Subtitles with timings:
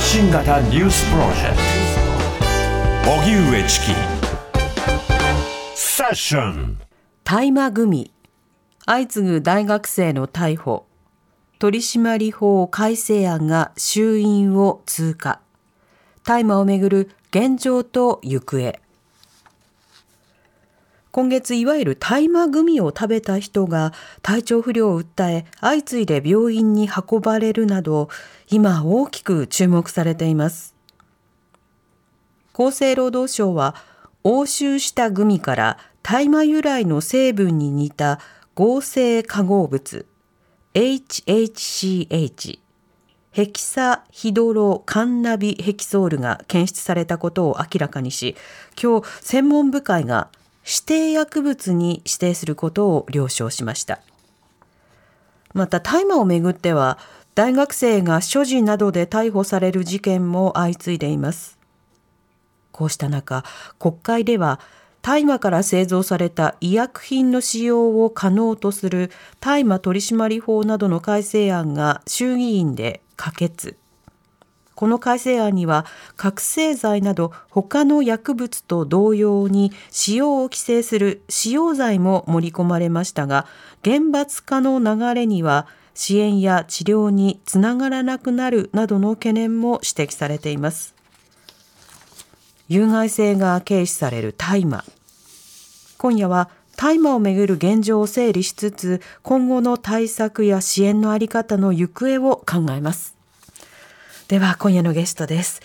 [0.00, 1.56] 発信型ニュースプロジェク
[3.04, 3.10] ト。
[3.20, 3.86] 荻上チキ。
[5.74, 6.78] セッション。
[7.22, 8.10] 大麻組
[8.86, 10.86] 相次ぐ大学生の逮捕。
[11.58, 15.38] 取締法改正案が衆院を通過。
[16.24, 18.80] 大麻をめぐる現状と行方。
[21.12, 28.08] 今月いわゆる大麻グミを食べた人が体調不良を訴え相次いで病院に運ばれるなど
[28.50, 30.74] 今大きく注目されています。
[32.52, 33.76] 厚生労働省は
[34.24, 38.18] 押収したグミから大麻由来の成分に似た
[38.54, 40.06] 合成化合物
[40.74, 42.58] HHCH
[43.30, 48.36] ヘキサヒドロカンナビヘキソールが検出されたことを明らかにし
[48.80, 50.28] 今日専門部会が
[50.66, 54.00] 指定薬物に指定することを了承しました。
[55.52, 56.98] また大麻をめぐっては
[57.34, 61.58] 大学生が所持などで逮捕される事件も相次いでいます。
[62.72, 63.44] こうした中
[63.78, 64.60] 国会では
[65.02, 73.76] 大麻から製造された医薬品の使用を可能とする大麻取締法などの改正案が衆議院で可決。
[74.74, 75.84] この改正案には
[76.16, 83.46] 覚醒剤など他の薬物と同様に使用を規制する使用罪も盛り込まれましたが
[83.82, 85.66] 厳罰化の流れには
[86.00, 90.94] 支援や治療につながらなくなるなどの懸念も指摘されています。
[92.68, 94.82] 有害性が軽視される大麻。
[95.98, 103.14] 今夜は大麻をめぐる現状を整理しつつ今後の対策や支援のあり方の行方を考えます。
[104.28, 105.60] では今夜のゲストです。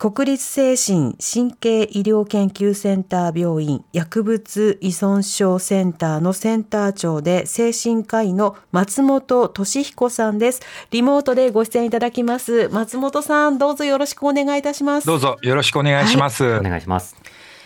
[0.00, 10.62] 国立精神神経医療研究センター病院薬物依存症センターのセンター長で精神科医の松本俊彦さんです。
[10.90, 12.70] リモートでご出演いただきます。
[12.70, 15.06] 松本さんどうぞよろしくお願いいたします。
[15.06, 17.14] どうぞよろしくお願いします、はい、お願いします。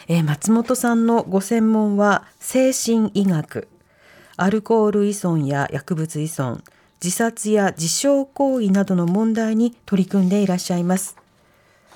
[0.09, 3.69] えー、松本さんのご専門は精神医学。
[4.37, 6.63] アルコール依存や薬物依存
[7.01, 11.17] 自殺や自傷行為などの問題に取り組んでいらっしゃいます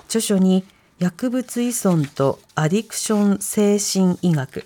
[0.09, 0.65] 著書に
[0.97, 4.65] 薬物依存とアディクション精神医学。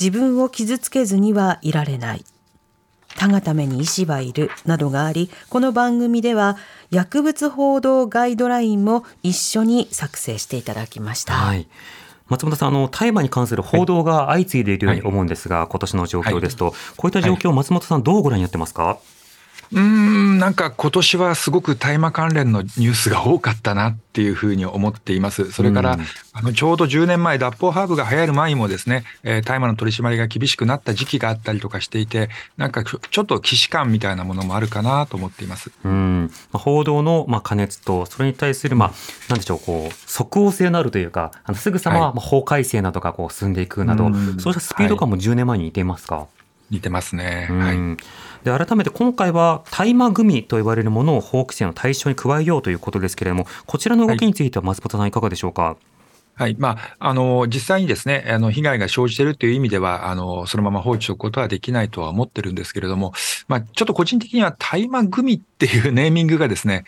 [0.00, 2.24] 自分を傷つけずにはいられない。
[3.16, 6.56] 他がために医師はいるなどがありこの番組では
[6.92, 11.32] 薬物報道ガイドラインも一緒に作成していただきました。
[11.32, 11.66] はい。
[12.28, 18.98] 松本さん、あの大麻に関する報道が相次いでいるように思うんですが、はい、今年の状況ですと、はい、こういった状況、松本さん、どうご覧になってますか？
[19.72, 25.52] うんなんか今年はすごく大麻関連のニュースが多かったなっていうふうに思っています。
[25.52, 26.00] それから、うん、
[26.32, 35.70] あのちょうど10年前、脱法ハーブが流行る前にもですね、えー、大麻の取り締まりが厳しくなった時期があったりとかしていて、なんかちょっと既視感みたいなものもあるかなと思っています。
[35.84, 38.92] うん、報道のまあ加熱と、それに対するまあ
[39.28, 46.16] なんでしょうこう即応性のあるというか、あのすぐさままあ法改正などがこう進んでいくなど、はい、そうしたスピード感も10年前に似ていますか？
[46.16, 46.37] はい
[46.70, 47.48] 似てますね。
[47.50, 47.96] はい。
[48.44, 55.62] で改めて今回は大麻グミと言われるものを法規制の対象に加えようということですけれども、こちらの動きについては松本さんいかがでしょうか？
[55.62, 55.76] はい
[56.38, 56.54] はい。
[56.56, 63.12] まあ、あの、実際にですね、あの、被害が生じているという意味では、あの、そのまま放置しておくことはできないとは思ってるんですけれども、
[63.48, 66.84] まあ、ちょっと個人的には大麻グミっていう ネーミングがですね、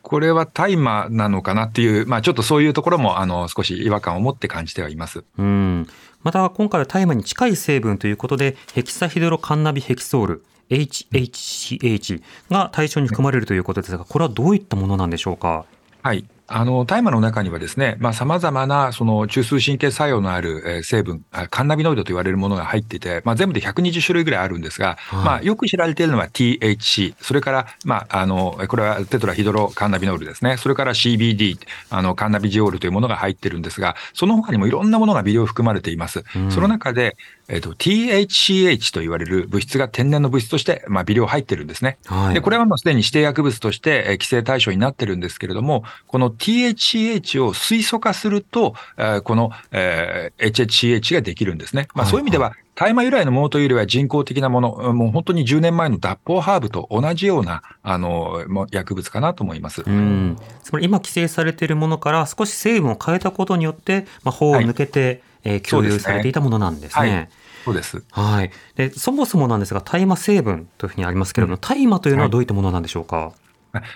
[0.00, 5.24] これは大麻なのかなっていう、まあ、ちょっとそういうところも、あの、少し違和感を持って感じてはいます。
[5.36, 5.86] うん。
[6.26, 12.20] また、今回は大麻に近い成分ということで、ヘキサヒドロカンナビヘキソール、HHCH
[12.50, 15.66] が対象に含まれるということですが、これはどういったものなんでしょうか？
[16.02, 16.24] はい。
[16.48, 30.56] あの、大麻の中にはですね、まあ、様々な、その、中枢神経作用のある成分、カンナビノイドと言われるものが入っていて、まあ、全部で120種類ぐらいあるんですが、はい、まあ、よく知られているのは THC、それから、まあ、あの、これはテトラヒドロカンナビノールですね。
[30.56, 31.58] それから CBD、
[31.90, 36.22] あの、カンナビジオールというものが入ってるんですが、その他にもいろんなものが微量含まれています。
[36.36, 37.16] うん、その中で、
[37.48, 41.98] えっ、ー、と、THCH と言われる物質が天然の物質として、まあ、微量入ってるんですね。
[42.06, 51.86] はい、で、これはもうすでに指定薬物として、え規制対象になってるんですけれども、この THCH を水素化すると、えー、この、えー、HHCH ができるんですね。
[51.94, 59.82] まあ、そういう意味では、大麻由来のものというよりは人工的なもの、もう本当に10年前の脱法ハーブと同じような、あの、薬物かなと思います。
[59.86, 60.36] うん。
[60.62, 67.30] つまり今規制されているものから少し成分を変えたことによって、まあ、法を抜けて、はいえー、共有されていたものなんですね。
[67.66, 68.04] そうです。
[68.12, 68.52] はい。
[68.76, 73.32] で、そもそもなんですが、大麻成分というふうにありますけれども、大麻というのはどういったものなんでしょうか？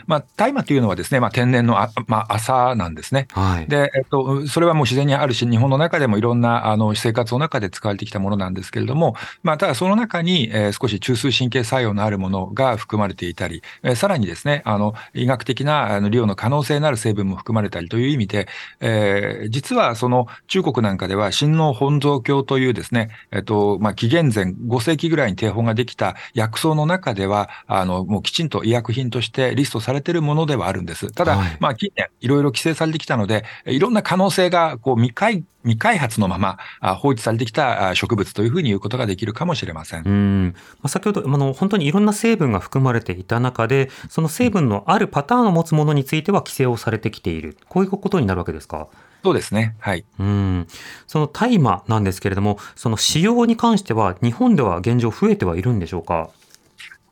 [0.07, 3.27] まあ、大麻というのはですね、まあ、天然のあ、まあ、朝なんですね。
[3.33, 3.69] はい。
[3.69, 18.49] で、えっと、それはもう自然にあるし、日本の中でもいろんな、あの、生活の中で使われてきたものなんですけれども、まあ、ただその中に、えー少し中枢神経作用のあるものが含まれていたり、えーさらにですね、あの、医学的な、あの、利用の可能性のある成分も含まれたりという意味で、
[18.81, 31.11] えー実はその中国なんかでは、親王本草経というですね、えっと、まあ、紀元前5世紀ぐらいに定法ができた薬草の中では、あの、もうきちんと医薬品としてリストされているものではあるんです。
[31.13, 40.05] ただ、はいまあ、近年、いろいろ規制されてきたので、いろんな可能性が、こう、未開、未開発のまま、あ放置されてきたあ植物というふうに言うことができるかもしれません。
[40.05, 48.89] うんまあ、先ほどあの本当にいろんな成分が含まれていた中でその成分のあるパターンを持つものについては規制をされてきているこういうことになるわけですか？
[49.23, 49.77] そうですね。
[49.81, 50.07] はい。
[50.19, 50.67] うん
[51.07, 56.31] その大麻なんですけれどもその使用に関しては日本では現状増えてはいるんでしょうか？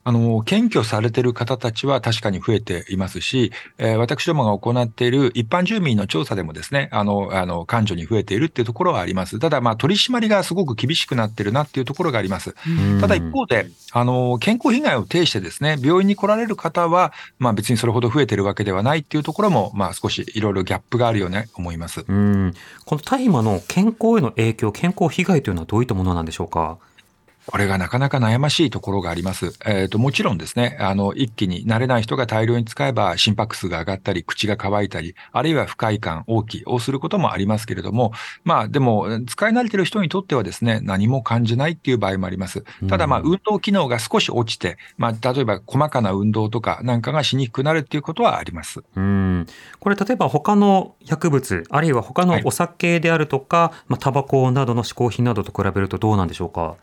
[0.08, 9.38] あの、検挙されている方たちは確かに増えていますし、えー私どもが行っている一般住民の調査でもですね、あの、あの、感情に増えているっていうところはあります。
[9.38, 12.54] ただ、まあ、取り締まりがすごく厳しくなってるなっていうところがあります。
[12.66, 22.04] うんただ一方で、あの、健康被害を呈してですね、病院に来られる方は、まあ別にそれほど増えてるわけではないっていうところも、まあ少しいろいろギャップがあるように思います。
[22.08, 22.54] うん
[22.86, 26.78] この大麻の健康への影響健康被害というのはどういったものなんでしょうか？
[27.50, 29.54] これがなかなか悩ましいところがあります。
[29.64, 38.12] えっ、と、もちろんですね、あの、一気に慣れない人が大量に使えば心拍数が上がったり、口が乾いたり、あるいは不快感、大きいをすることもありますけれども、
[38.44, 42.64] まあでも、使い慣れてる人にとってはですね、何も感じないっていう場合もあります。
[42.86, 48.82] ただまあ、うん運動機能が少し落ちて、まあ、例えば細かな運動とかなんかがしにくくなるっていうことはあります。
[48.96, 49.46] うん
[49.80, 56.76] これ例えば他の薬物あるいは他のお酒であるとか、まあ、タバコなどの嗜好品などと比べるとどうなんでしょうか？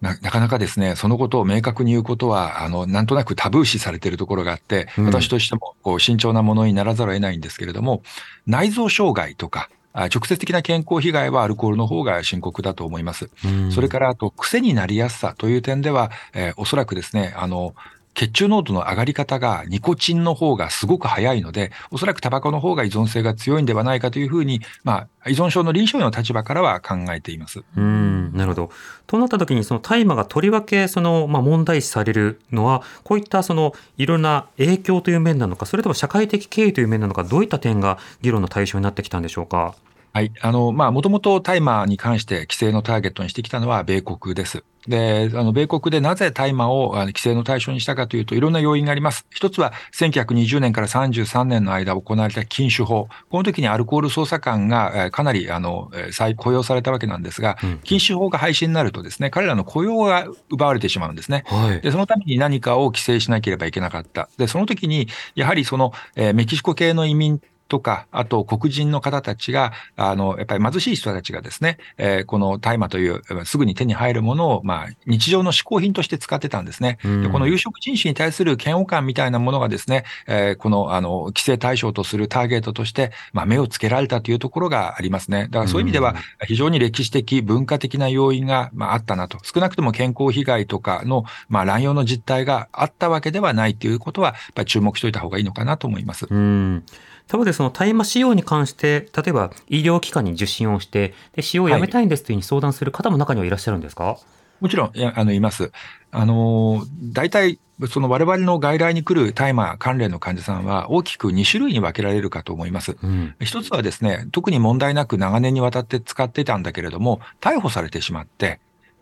[0.00, 8.02] ななかなかですね、そのことを明確に言うことは、あの、なんとなくタブー視されているところがあって、うん私としても、こう、慎重なものにならざるを得ないんですけれども、
[8.46, 13.30] 内臓障害とか、あ直接的な健康被害はアルコールの方が深刻だと思います。
[13.44, 17.74] うんそれから、あと、癖になりやすさという点では、えーおそらくですね、あの、
[18.18, 27.62] 血中濃度の上がり方がニコチンの方がすごく早いので、おそらくタバコの方が依存性が強いんではないかというふうに、まあ、依存症の臨床医の立場からは考えています。
[27.76, 28.70] うんなるほど。
[29.06, 39.76] となった時にその大麻がとりわけその、まあ、問題視されるのはこういったそのいろんな影響という面なのかそれとも社会的経緯という面なのかどういった点が議論の対象になってきたんでしょうか？
[40.12, 40.32] はい。
[40.40, 44.64] あの、まあ、もともと大麻に関して規制のターゲットにしてきたのは米国です。
[44.88, 49.26] で、あの、米国でなぜ大麻を規制の対象にしたかというと、いろんな要因があります。
[49.30, 53.08] 一つは、1920年から33年の間行われた禁酒法。
[53.30, 61.44] この時にアルコール捜査官がえーかなり、あの、えー再雇用されたわけなんですが、うん禁酒法が廃止になるとですね、彼らの雇用が奪われてしまうんですね。
[61.46, 61.80] はい。
[61.80, 64.28] で、そのために何かを規制しなければいけなかった。
[64.38, 76.98] で、その時に、やはりその、えーメキシコ系の移民とか、あと黒人の方たちが、あの、やっぱり貧しい人たちがですね、えーこの大麻という、えーすぐに手に入るものを、まあ、日常の嗜好品として使ってたんですね。
[77.04, 85.48] うんでこの有色人種に対する嫌悪感みたいなものがですね、えーこの、あの、規制対象とするターゲットとして、まあ、目をつけられたというところがありますね。
[85.50, 86.16] だからそういう意味では、
[86.46, 89.38] 非常に歴史的、文化的な要因が、まあ、あったなと。
[89.42, 96.26] 少なくとも健康被害とかの、まあ、乱用の実態があったわけではないということは、やっぱり注目しておいた方がいいのかなと思います。
[96.28, 96.84] うん。
[97.28, 104.18] 他方でその大麻使用に関して例えば医療機関に受診をしてで使用をやめたいんですというふうに相談する方も中にはいらっしゃるんですか、
[104.60, 105.70] もちろん、いやあの、います。
[106.10, 112.96] あの、大体、その我々の外来に来る大麻関連の患者さんは大きく2種類に分けられるかと思います。
[113.00, 118.58] うん一つはですね、特に問題なく長年にわたって使っていたんだけれども、逮捕されてしまって、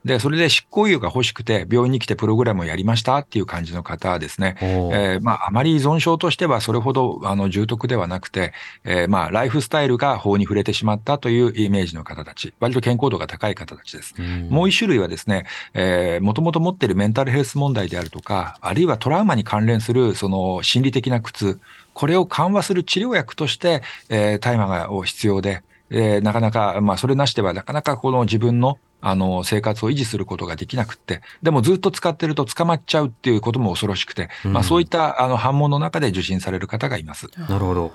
[0.07, 4.57] で、それで執行猶予が欲しくて、病院に来てプログラムをやりましたっていう感じの方ですね。
[4.61, 8.53] えーまあ、あまり依存症としてはそれほどあの重篤ではなくて、
[8.85, 14.15] えーまあ、ライフスタイルが法に触れてしまったというイメージの方たち、割と健康度が高い方たちです。
[14.17, 15.45] うんもう一種類はですね、
[15.75, 21.61] えー、もともと持っているメンタルヘルス問題であるとか、あるいはトラウマに関連するその心理的な苦痛、
[21.95, 37.28] これを緩和する治療薬として、えー、大麻がを必要で、えーなかなか、まあ、それなしではなかなかこの自分のあの、生活を維持することができなくって、でもずっと使ってると捕まっちゃうっていうことも恐ろしくて、うんまあそういったあの反問の中で受診される方がいます。
[37.49, 37.93] なるほど。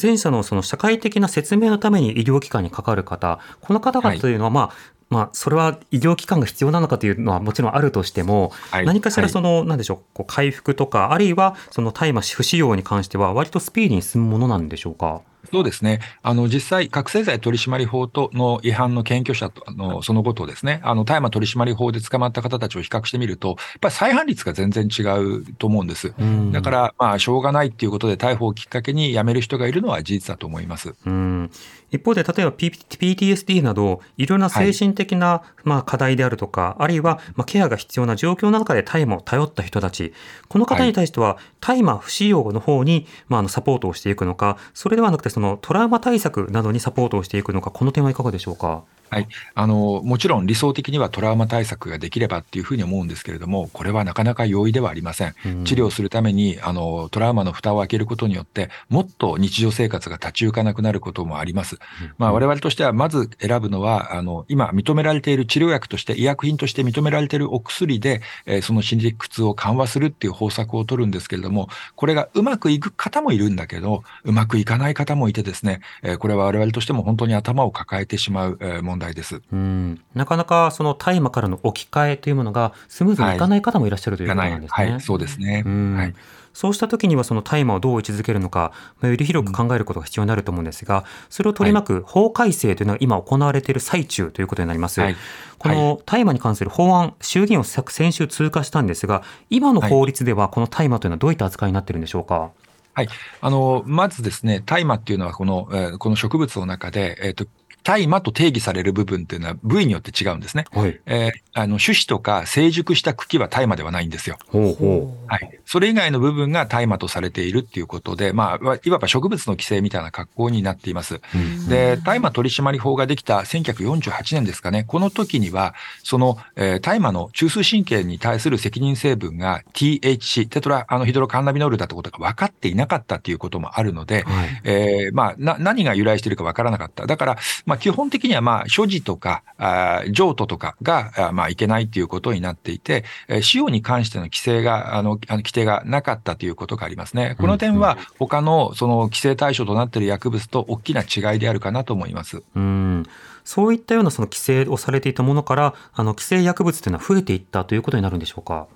[0.00, 4.72] 前者のその社会的な説明のために医療機関にかかる方、この方々というのは、まあ、
[5.10, 15.22] まあ、それは医療機関が必要なのかというのはもちろんあるとしても、はい何かしらはいその、なんでしょう、こう回復とか、あるいはその大麻不使用に関しては、割とスピーディーに進むものなんでしょうか？
[15.52, 16.00] そうですね。
[16.22, 26.14] あの、実際、覚醒剤取締法との違反の検挙者と、あの、そのことをですね、あの、大麻取締法で捕まった方たちを比較してみると、やっぱり再犯率が全然違うと思うんです。
[26.18, 30.94] うんだから、まあ、しょうがないっていうことで逮捕をきっかけに辞める人がいるのは事実だと思います。
[31.04, 31.50] うん
[31.94, 40.12] 一方で、例えば PTSD など、いろんな精神的な、まあ、課題であるとか、あるいは、まあ、ケアが必要な状況の中で大麻を頼った人たち、
[40.48, 48.82] この方に対しては、大麻不使用の方に、まあ、あのサポートをしていくのか、それではなくて、そのトラウマ対策などにサポートをしていくのか、この点はいかがでしょうか？
[49.10, 49.28] はい。
[49.54, 55.34] あの、もちろん理想的にはトラウマ対策ができればっていうふうに思うんですけれども、これはなかなか容易ではありません。
[55.44, 61.78] うん治療するために、あの、トラウマの蓋を開けることによって、もっと日常生活が立ち行かなくなることもあります。
[62.18, 79.42] まあ、我々としては、まず選ぶのは、あの、今認められている治療薬として、医薬品として認められているお薬で、えーその心理苦痛を緩和するっていう方策を取るんですけれども、これがうまくいく方もいるんだけど、うまくいかない方もいてですね、えーこれは我々としても本当に頭を抱えてしまう、えー問題です。
[79.52, 84.90] うん、なかなかその大麻からの置き換えというものがスムーズにいかない方もいらっしゃるということなんですね。
[84.90, 85.62] はい、そうですね。
[85.66, 86.14] うんはい。
[86.54, 88.70] そうした時にはその大麻をどう位置づけるのか、
[89.00, 95.00] まあより広く考えることが必要になると思うんですが、それを取り巻く法改正というのは今行われている最中ということになります。
[95.00, 95.16] はい
[95.58, 102.50] この大麻に関する法案、衆議院を先週通過したんですが、今の法律ではこの大麻というのはどういった扱いになっているんでしょうか？
[102.92, 103.08] はい。
[103.40, 107.46] あの、まずですね、大麻っていうのはこの、えーこの植物の中で、えっ、と、
[107.84, 110.64] 大麻と定義される部分っていうのは部位によって違うんですね。
[110.72, 111.00] はい。
[111.06, 114.38] えーあの、種子とか成熟した茎は大麻ではないんですよ。
[114.48, 115.60] ほうほはい。
[115.64, 121.16] それ以外の部分が大麻とされているっていうことで、まあ、いわば植物の規制みたいな格好になっています。
[121.16, 121.20] う。
[121.34, 134.60] うんで、大麻取締法ができた1948年ですかね、この時には、その、えー大麻の中枢神経に対する責任成分が THC、テトラあのヒドロカンナビノールだってことが分かっていなかったっていうこともあるので、はい。
[134.64, 137.06] えーまあ、な、何が由来しているか分からなかった。
[137.06, 147.36] だから、まあ、基本的には、まあ、所持とか、あー譲渡とかが、まあ、いけないということになっていて、えー使用に関しての規制が、あの、あの規定がなかったということがありますね。
[147.38, 152.42] この点は、他の、その、規制対象となっている薬物と大きな違いであるかなと思います。
[152.54, 153.06] うん。
[153.44, 158.66] そういったようなその規制をされていたものから、あの規制薬物というのは増えていったということになるんでしょうか？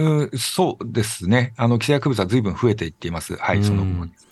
[0.00, 1.52] うん、そうですね。
[1.56, 3.36] あの、規制薬物は随分増えていっています。
[3.36, 3.82] はい、その。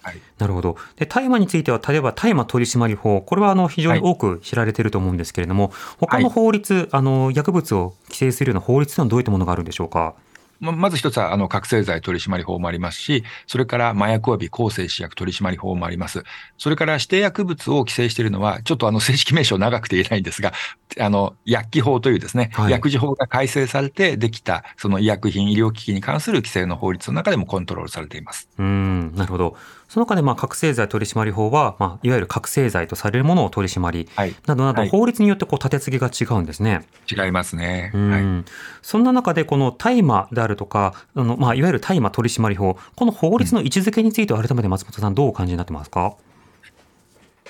[0.02, 0.20] はい。
[0.38, 0.76] なるほど。
[0.96, 10.14] で、大麻については、例えば大麻取締法、これはあの非常に多く知られていると思うんですけれども、他の法律、あの薬物を規制するような法律というのはどういったものがあるんでしょうか？
[10.60, 16.24] ままず一つは、あの、覚醒剤取締法もありますし、それから麻薬及び抗生死薬取締法もあります。
[16.56, 20.52] それから指定薬物を規制しているのは、ちょっとあの、正式名称長くて言えないんですが、
[20.98, 28.48] あの、薬機法というですね、はい薬事法が改正されてできた、その医薬品、医療機器に関する規制の法律の中でもコントロールされています。
[28.58, 29.56] うん、なるほど。
[29.88, 34.34] その中で、まあ、覚醒剤取締法は、まあ、いわゆる覚醒剤とされるものを取り締まり、はい。
[34.46, 36.86] などなど、はい法律によってこう立て付けが違うんですね。
[37.10, 37.90] 違いますね。
[37.94, 38.44] うんはい。
[38.82, 46.16] そんな中で、この大麻であるとか、あのまあ、いわゆる大麻取締法、この法律の位置づけについては、改めて松本さん、どうお感じになってますか？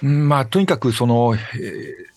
[0.03, 2.09] うんまあ、とにかくその、えー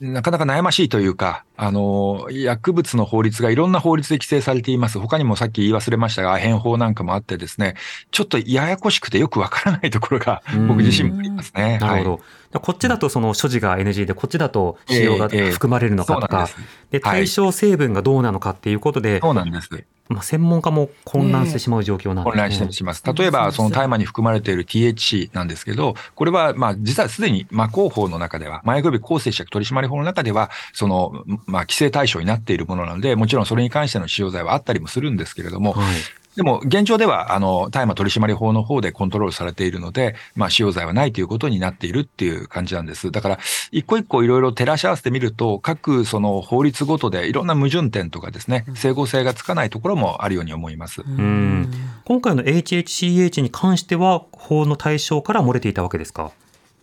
[0.00, 5.00] なかなか悩ましいというか、あの、薬物の法律がいろんな法律で規制されています。
[5.00, 7.74] 他にもさっき言い忘れましたが、アヘン法なんかもあってですね、
[8.12, 11.78] ちょっとややこしくてよくわからないところがうん僕自身もありますね。
[11.78, 12.12] なるほど。
[12.12, 16.48] はいこっちだとその所持が NG で、こっちだと使用が含まれるのかとか
[16.90, 19.68] で、対象成分がどうなのかっていうことで、そうなんです。
[20.08, 22.32] まあ、専門家も混乱してしまう状況なんですね。
[22.32, 23.02] 混乱したりします。
[23.04, 35.96] 例えば、その大麻に含まれている THC なんですけど、これは、まあ、実はすでに、魔法法の中では、麻薬及び抗生薬取締法の中では、その、まあ、規制対象になっているものなので、もちろんそれに関しての使用罪はあったりもするんですけれども、はい。
[36.36, 43.10] でも、現状では、あの、大麻取締法の方でコントロールされているので、まあ、使用罪はないということになっているっていう感じなんです。
[43.10, 43.38] だから、
[43.72, 51.00] 一個一個いろいろ照らし合わせてみると、各その法律ごとでいろんな矛盾点とかですね、整合性がつかないところもあるように思います。
[51.00, 51.68] ん
[52.04, 56.30] 今回の HHCH に関しては、法の対象から漏れていたわけですか？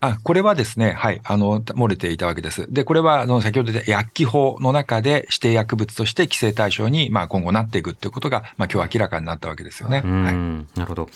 [0.01, 2.71] あ、これはですね、はい、あの、漏れていたわけです。
[2.71, 10.03] で、これは、あの、先ほど言った薬機法の中で指定薬物として規制対象に、まあ、今後なっていくということが、まあ、今日明らかになったわけですよね。
[10.05, 10.33] うん、はい。
[10.79, 11.09] なるほど。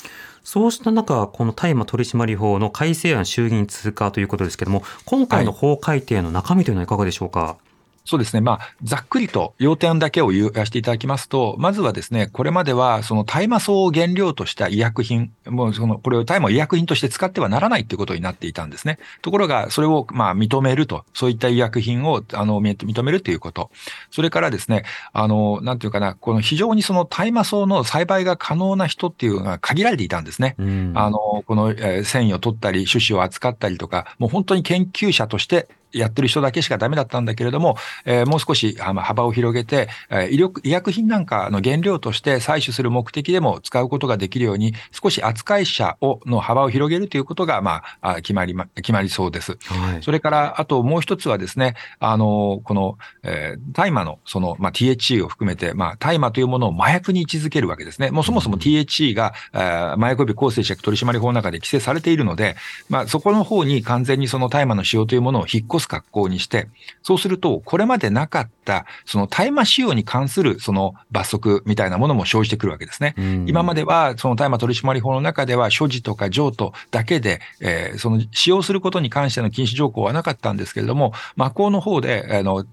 [0.44, 7.58] そうした中、この大麻取締法の改正案衆議院通過ということですけれども、今回の法改定の中身というのはいかがでしょうか？
[8.06, 8.42] そうですね。
[8.42, 19.00] まあ、ざっくりと要点だけを言わせていただきますと、まずはですね、これまでは、その大麻草を原料とした医薬品、もうその、これを大麻を医薬品として使ってはならないということになっていたんですね。
[19.22, 23.70] ところが、それを、まあ、認めると、そういった医薬品を、あの、認めるということ。
[24.12, 30.56] それからですね、あの、なんていうかな、この非常にその大麻草の栽培が可能な人っていうのが限られていたんですね。
[30.96, 49.58] あの、この、えー、繊維を取ったり、種子を扱ったりとか、もう本当に研究者としてやってる人だけしかダメだったんだけれども、えー、もう少し幅を広げて、えー、医療医薬品なんかの原料として採取する目的でも使うことができるように、少し扱い者をの幅を広げるということが、まあ、決まり、決まりそうです。
[49.66, 58.12] はい、それから、あともう一つはですね、あの、この、えー、大麻の、その、まあ、THC を含めて、まあ、大麻というものを麻薬に位置づけるわけですね。
[58.12, 62.56] もうそもそも THC が、えー、麻薬及び抗生薬取締法の中で規制されているので、
[62.90, 66.68] まあ、そこの方に完全にその大麻の使用というものを引っ越す格好にして、
[67.04, 73.16] そうすると、これまでなかった、その大麻使用に関するその罰則みたいなものも生じてくるわけですね。
[73.48, 82.66] 今までは、その大麻取締法の中では、所持とか譲渡だけで、えー、その使用することに関しての禁止条項はなかったんですけれども、魔法の方で、あの、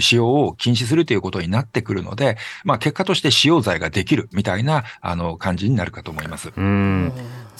[0.00, 6.52] 使用を禁止するということになってくるので、まあ、結果として使用罪ができるみたいな、あの、感じになるかと思います。
[6.56, 7.12] うん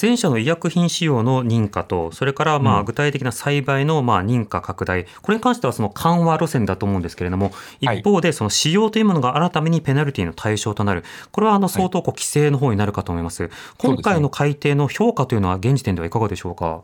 [0.02, 13.48] 前者の医薬品使用の認可と、それからまあ具体的な栽培のまあ認可拡大、これに関してはその緩和路線だと思うんですけれども、一方でその使用というものが改めにペナルティの対象となる、これはあの相当こう規制の方になるかと思います。
[13.78, 16.82] 今回の改定の評価というのは現時点ではいかがでしょうか？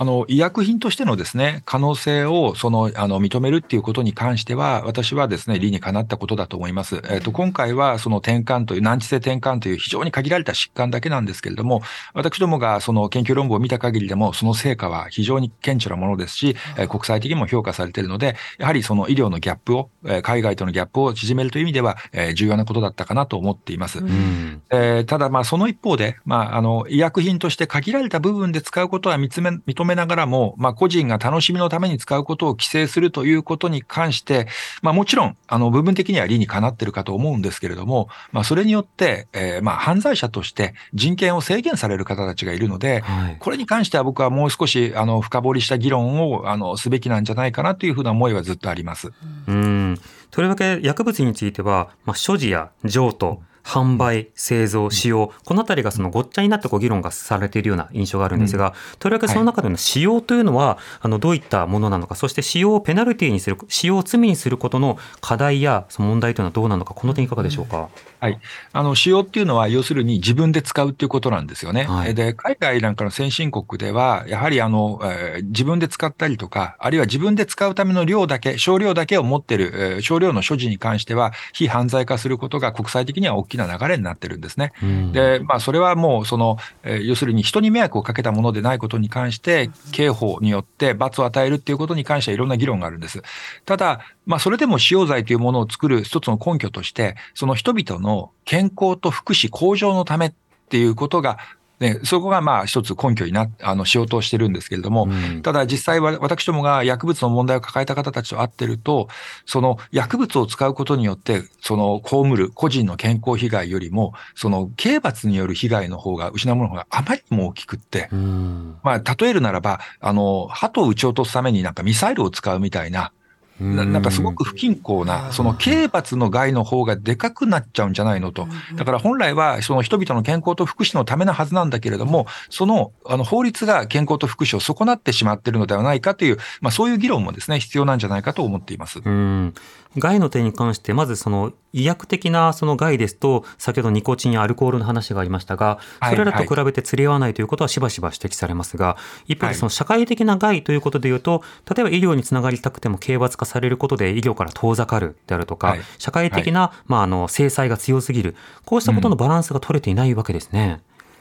[0.00, 7.02] あの、医薬品としてのですね、可能性を、その、あの、認めるっていうことに関しては、私はですね、理にかなったことだと思います。
[7.10, 11.82] えっ、と、今回は、その転換という、難治性転換という非常に限られた疾患だけなんですけれども、
[12.14, 23.98] 私どもがその研究論文を見た限りでも、その成果は非常に顕著なものですし、え国際的にも評価されているので、やはりその医療のギャップを、え海外とのギャップを縮めるという意味では、え重要なことだったかなと思っています。
[23.98, 34.46] うん、えー、ただ、まあ、その一方で、まあ、あの、医薬品として限られた部分で使うことは認め、認めながらも、まあ、個人が楽しみのために使うことを規制するということに関して、
[34.82, 49.12] まあ、もちろん、あの、部分的には理にかなってるかと思うんですけれども、まあ、それによって、えー、まあ、犯罪者として人権を制限される方たちがいるので、はい、これに関しては僕はもう少し、あの、深掘りした議論を、あの、すべきなんじゃないかなというふうな思いはずっとあります。
[49.46, 49.98] うん。
[50.30, 67.88] とりわけ薬物については、まあ、所持や譲渡、販売、製造、使用、このあたりがそのごっちゃになってこう議論がされているような印象があるんですが、とりわけその中での使用というのは、あのどういったものなのか、そして使用をペナルティにする、使用を罪にすることの課題やその問題というのはどうなのか、この点いかがでしょうか？
[68.20, 68.38] はい。
[68.72, 71.84] あの、使用っていうのは、要するに自分で使うっていうことなんですよね。
[71.84, 84.72] はい、で、海外なんかの先進国では、やはりあの、えー、自分で使ったりとか、あるいは自分で使うための量だけ、少量だけを持ってる、えー、少量の所持に関しては、非犯罪化することが国際的には大きな流れになってるんですね。
[84.82, 93.22] うん、で、まあ、それはもう、その、えー、要するに人に迷惑をかけたものでないことに関して、刑法によって罰を与えるっていうことに関してはいろんな議論があるんです。
[93.64, 100.32] ただ、まあ、それでも使用罪というものを作る一つの根拠として、その人々の健康と福祉向上のためっ
[100.70, 101.38] ていうことが
[101.80, 109.08] ね、そこがまあ一つ根拠にな、あの、しようとしてるんですけれども、うん、ただ実際は私どもが薬物の問題を抱えた方たちと会ってると、
[109.46, 123.12] その薬物を使うことによって、その被る個人の健康被害よりも、その刑罰による被害の方が、失うものがあまりにも大きくって、うん、まあ、例えるならば、あの、鳩を撃ち落とすためになんかミサイルを使うみたいな、
[123.60, 128.48] ななんかすごく不均衡な、その刑罰の害の方がでかくなっちゃうんじゃないのと。
[128.74, 139.00] だから本来はその人々の健康と福祉のためのはずなんだけれども、そのあの法律が健康と福祉を損なってしまっているのではないかという、まあそういう議論もですね、必要なんじゃないかと思っています。
[139.04, 139.54] うん
[139.98, 151.42] 害の点に関して、まずその医薬的なその害ですと、先ほどニコチンやアルコールの話がありましたが、それらと比べて釣り合わないということはしばしば指摘されますが、一方でその社会的な害ということでいうと、
[151.74, 160.80] 例えば医療につながりたくても刑罰化されることで医療から遠ざかるであるとか、社会的な、まあ、あの制裁が強すぎる、こうしたことのバランスが取れていないわけですね。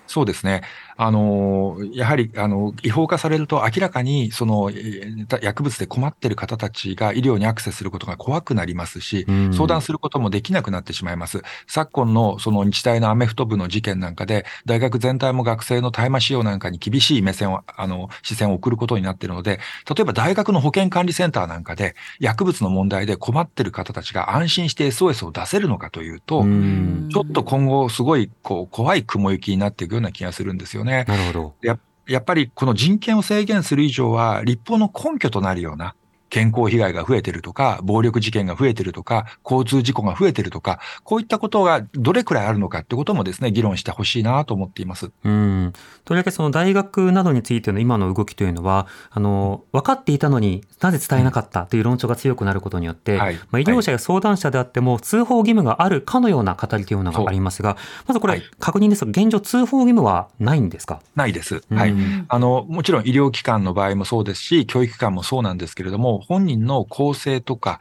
[0.09, 0.63] そうですね。
[1.01, 4.69] あの、やはり、あの、違法化されると明らかに、その、
[5.41, 11.41] 薬物で困っている方たちが医療にアクセスすることが怖くなりますし、相談することもできなくなってしまいます。
[11.67, 30.88] 昨今のその日大のアメフト部の事件なんかで、大学全体も学生の大麻使用なんかに厳しい目線を、あの、視線を送ることになっているので、例えば大学の保健管理センターなんかで、薬物の問題で困っている方たちが安心して SOS を出せるのかというと、ちょっと今後すごい、こう、怖い雲行きになっていくような気がするんですよね。
[30.89, 31.55] なるほど。
[31.61, 35.95] ややっぱりこの人権を制限する以上は、立法の根拠となるような、
[36.29, 45.11] 健康被害が増えてるとか、暴力事件が増えてるとか、交通事故が増えてるとか、こういったことがどれくらいあるのかってこともですね、議論してほしいなと思っています。
[45.23, 45.73] うん。
[46.05, 61.01] とりわけその大学などについての今の動きというのは、あの、分かっていたのになぜ伝えなかったという論調が強くなることによって、はいまあ、医療者や相談者であっても通報義務があるかのような語りというのがありますが、まずこれはい確認ですが、現状通報義務はないんですか？
[61.15, 61.63] ないです。
[61.71, 61.91] はい。
[61.91, 67.79] うんあの、もちろん医療機関の場合もそうですし、教育機関もそうなんですけれども、本人の更生とか、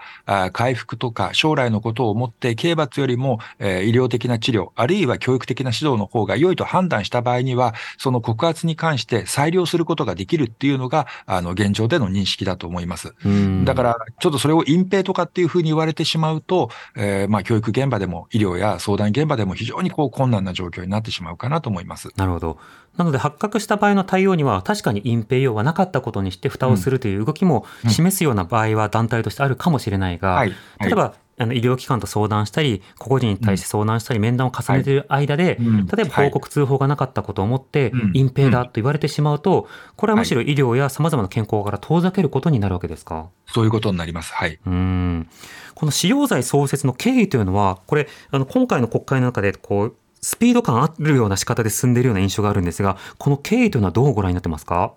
[0.52, 13.14] 回復とか、将来のことを思って、刑罰よりも、えー医療的な治療、あるいは教育的な指導の方が良いと判断した場合には、その告発に関して裁量することができるっていうのが、あの、現状での認識だと思います。
[13.24, 22.10] うんだから、ちょっとそれを隠蔽とかっていうふうに言われてしまうと、えーまあ、教育現場でも医療や相談現場でも非常にこう困難な状況になってしまうかなと思います。
[22.16, 22.58] なるほど。
[22.98, 27.90] なので発覚した場合の対応には確かに隠蔽用はなかったことにして蓋をするという動きもうん。
[27.90, 30.52] 示すような場合は団体としてあるかもしれないが、はい。
[30.80, 35.86] 例えば、あの医療機関と相談したり、個々人に対して相談したり、面談を重ねている間で、うん。
[35.86, 43.28] 例えば報告通報がなかったことを思ってうん、隠蔽だと言われてしまうと、これはむしろ医療や様々な健康から遠ざけることになるわけですか？
[43.46, 44.32] そういうことになります。
[44.34, 44.58] はい。
[44.66, 45.28] うん。
[45.76, 54.92] この使用罪創設の経緯というのは、これ、あの今回の国会の中でこう、スピード感あるような仕方で進んでいるような印象があるんですが、この経緯というのはどうご覧になってますか？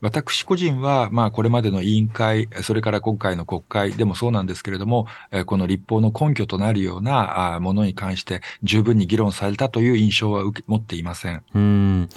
[0.00, 11.42] 私個人は、まあ、これまでの委員会、それから今回の国会でもそうなんですけれども、えーこの立法の根拠となるようなものに関して十分に議論されたという印象は受け持っていません。
[11.54, 12.08] うん。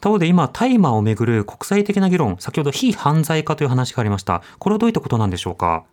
[0.00, 4.42] 他方で今、大麻をめぐる国際的な議論、先ほど非犯罪化という話がありました。
[4.58, 5.84] これはどういったことなんでしょうか？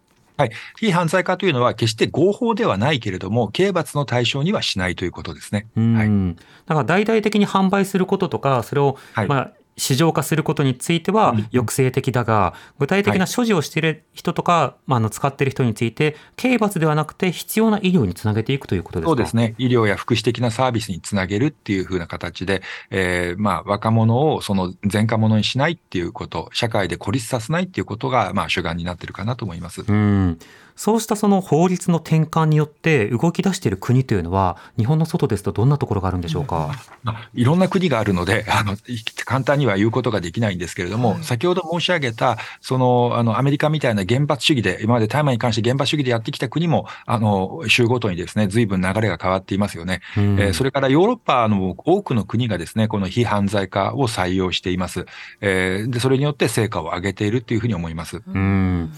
[0.78, 5.68] 非犯罪化というのは決して合法ではないけれども、刑罰の対象にはしないということですね。
[5.76, 5.96] うん。
[5.96, 19.10] はいだから大々的に販売することとか、それを、はいまあ、市場化することについてはうん抑制的だが、具体的な所持をしている人とか、まあ、あの使っている人について、刑罰ではなくて必要な医療につなげていくということですか？
[19.10, 19.56] そうですね。
[19.58, 29.84] 医療や福祉的なサービスにつなげるっていうふうな形で、えーまあ、若者をその前科者にしないっていうこと、社会で孤立させないっていうことが、まあ、主眼になってるかなと思います。
[29.88, 30.38] うん。
[30.82, 36.72] そうしたその法律の転換によって動き出している国というのは、日本の外ですとどんなところがあるんでしょうか？
[37.04, 38.76] まあ、いろんな国があるので、あの、
[39.24, 50.02] 簡単には言うことができないんですけれども、先ほど申し上げた、その、あの、アメリカみたいな原発主義で、今まで大麻に関して原発主義でやってきた国も、あの、州ごとにですね、随分流れが変わっていますよね。
[50.18, 55.06] うんえーそれからヨーロッパの多くの国がですね、この非犯罪化を採用しています。
[55.42, 58.24] えーで、それによって成果を上げているというふうに思います。
[58.26, 58.92] うん。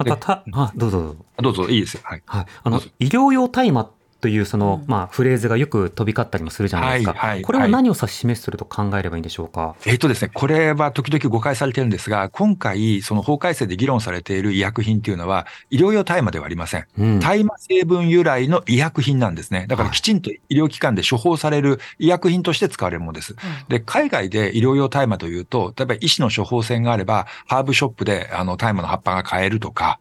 [0.00, 1.26] また、た、あ、どうぞどうぞ。
[1.42, 2.00] どうぞ、いいですよ。
[2.04, 2.22] はい。
[2.24, 2.46] はい。
[2.64, 7.18] あの医療用大麻というその、うんまあ、フレーズがよく飛び交ったりもするじゃないですか。
[7.18, 9.74] はいはいこれは何を指し示すると考えればいいんでしょうか？
[9.86, 16.86] えっ、とですね、これは時々誤解されてるんですが、今回、その法改正で議論されている医薬品っていうのは、医療用大麻ではありません。
[16.98, 17.20] うん。
[17.20, 19.66] 大麻成分由来の医薬品なんですね。
[19.68, 23.36] だからはいきちんと医療機関で処方される医薬品として使われるものです。
[23.68, 29.98] で、海外で医療用大麻というと、例えば医師の処方箋があれば、ハーブショップであの大麻の葉っぱが買えるとか、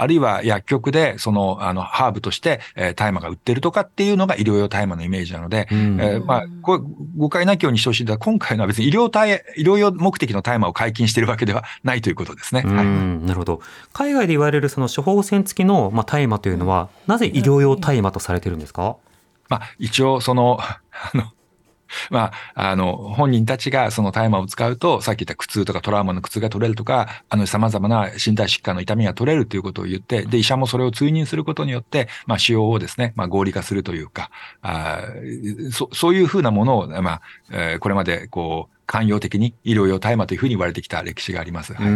[0.00, 6.00] あるいは薬局でそのあのハーブとしてえー大麻が売ってるとかっていうのが医療用大麻のイメージなので、うん。
[6.00, 6.84] えーまあ、これ
[7.16, 8.02] 誤解なきようにしてほしい。
[8.04, 12.62] んだ今回のは別に医療大医療用目的の大麻を解禁しているわけでは ないということですね。
[12.64, 12.86] うはい。
[12.86, 13.60] んなるほど。
[13.92, 18.96] 海外で言われるその処方箋付きの、まあ、大麻というのは、なぜ医療用大麻とされてるんですか、
[19.48, 20.80] まあ、一応、その、あ
[21.16, 21.24] の、
[22.10, 34.30] まあ、あの、本人たちがその大麻を使うと、さっき言った苦痛とかトラウマの苦痛が取れるとか、あの、様々な身体疾患の痛みが取れるということを言って、で、医者もそれを追認することによって、まあ、使用をですね、まあ、合理化するというか、
[34.62, 35.02] あ
[35.72, 41.74] そそういうふうなものを、まあ、えーこれまで、こう、寛容的に医療用大麻というふうに言われてきた歴史があります。
[41.74, 41.86] はい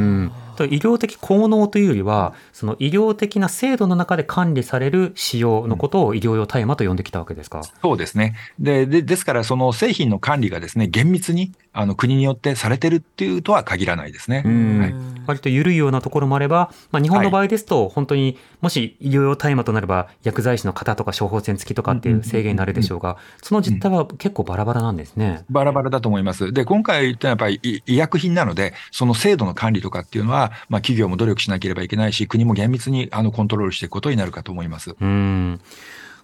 [0.71, 7.63] 医療的効能というよりは、その医療的な制度の中で管理される使用のことを医療用大麻と呼んできたわけですか？
[7.83, 8.37] そうですね。
[8.61, 14.43] で、で、ですから、その製品の管理がですね、厳密に、あの、国によってされてるっていうとは限らないですね。
[14.45, 14.95] うんはい
[15.27, 25.45] 割と緩いようなところもあれば、まあ、日本の場合ですと、本当にもし医療用大麻となれば、薬剤師の方とか処方箋付きとかっていう制限になるでしょうが、その実態は結構バラバラなんですね。
[25.51, 26.53] バラバラだと思います。
[26.53, 34.95] で、今回言ったのはやっぱり医医薬品なので、その制度の管理とかっていうのは、まあ企業も努力しなければいけないし、国も厳密にあのコントロールしていくことになるかと思います。
[35.01, 35.61] うん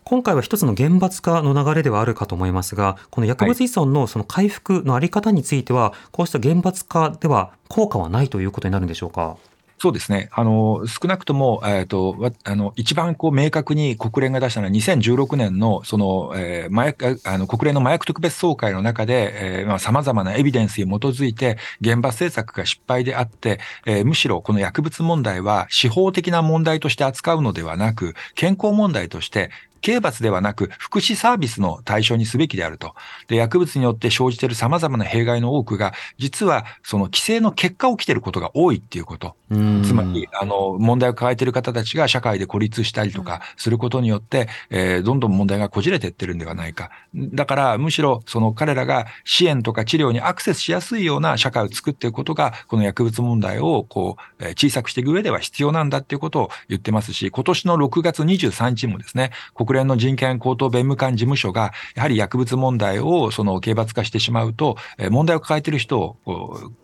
[0.04, 9.36] 今回は一つの厳罰化の流れではあるかと思いますが、この薬物依存のその回復のあり方については、こうした厳罰化では効果はないということになるんでしょうか？
[9.82, 10.28] そうですね。
[10.32, 32.94] あの、少なくとも、えっ、と、あの、一番こう明確に国連が出したのは2016年の、その、えー麻薬、あの、国連の麻薬特別総会の中で、えーまあ、様々なエビデンスに基づいて、現場政策が失敗であって、えーむしろこの薬物問題は司法的な問題として扱うのではなく、健康問題として、刑罰ではなく福祉サービスの対象にすべきであると。
[33.28, 39.36] で、薬物によって生じている様々な弊害の多くが、実はその規制の結果起きていることが多いっていうこと。
[39.50, 46.90] うんつまり、あの、問題を抱えている方たちが社会で孤立したりとかすることによって、えーどんどん問題がこじれていってるんではないか。
[47.14, 66.16] だから、むしろ、その彼らが支援とか治療にアクセスしやすいような社会を作っていくことが、この薬物問題を、こう、えー小さくしていく上では必要なんだっていうことを言ってますし、今年の6月23日もですね、国連の人権高等弁務官事務所が、やはり薬物問題をその刑罰化してしまうと、えー問題を抱えている人を、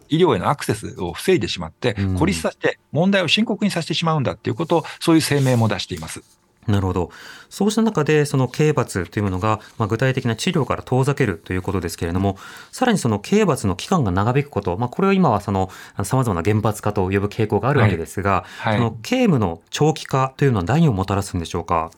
[0.09, 6.22] 医療へのアクセスを防いでしまってうん、孤立させて、問題を深刻にさせてしまうんだっていうことを、そういう声明も出しています。
[6.66, 7.11] なるほど。
[7.49, 12.37] そうした中で、その刑罰というものが、まあ、具体的な治療から遠ざけるということですけれども、
[12.72, 15.70] さらにその刑罰の期間が長引くこと、まあ、これは今はその、
[16.03, 21.92] 様々な厳罰化と呼ぶ傾向があるわけですが、はいその刑務の長期化というのは何をもたらすんでしょうか？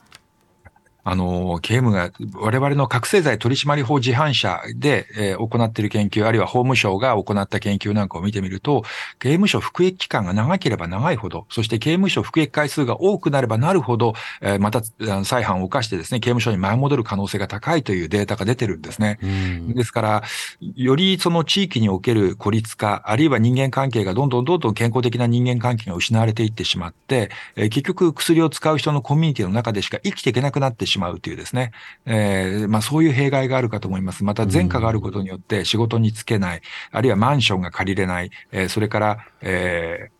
[1.10, 8.82] あの、刑務が、我々の覚醒剤取締法自販者で、えー行っている研究、あるいは法務省が行った研究なんかを見てみると、
[9.18, 14.82] 刑務所服役期間が長ければ長いほど、そして刑務所服役回数が多くなればなるほど、えーまた
[15.24, 19.18] 再犯を犯してですね、刑務所に前戻る可能性が高いというデータが出てるんですね。
[19.22, 20.22] うんですから、
[20.60, 31.70] よりその地域における孤立化、あるいは人間関係がどんどんどんどん健康的な人間関係が失われていってしまって、えー結局薬を使う人のコミュニティの中でしか生きていけなくなってしまうしまうというですね、
[32.04, 34.24] えーまあそういう弊害があるかと思います。
[34.24, 40.18] また前科があることによって仕事に就けない、あるいはマンションが借りれない、えーそれから、えー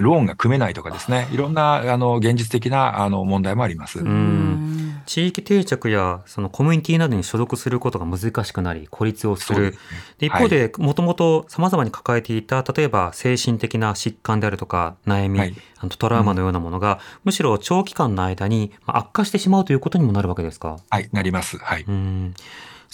[0.00, 4.00] ローンが組めないとかですね、いろんなあの現実的なあの問題もあります。
[4.00, 4.83] うん。
[5.06, 9.78] 地域定着やそのコミュニティなどに所属することが難しくなり孤立をするね
[10.18, 20.78] で一方でもともとさまざまに抱えていた例えば精神的な疾患であるとか悩み、はいあのトラウマのようなものが、むしろ長期間の間にまあ悪化してしまうということにもなるわけですか？
[20.88, 21.58] はい、なります。
[21.58, 21.84] はい。
[21.86, 22.34] うん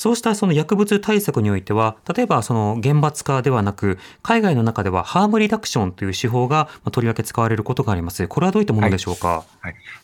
[0.01, 8.27] そうしたその薬物対策においては、例えばその厳罰化ではなく、海外の中ではハームリダクションという手法がとりわけ使われることがあります。
[8.27, 9.45] これはどういったものでしょうか？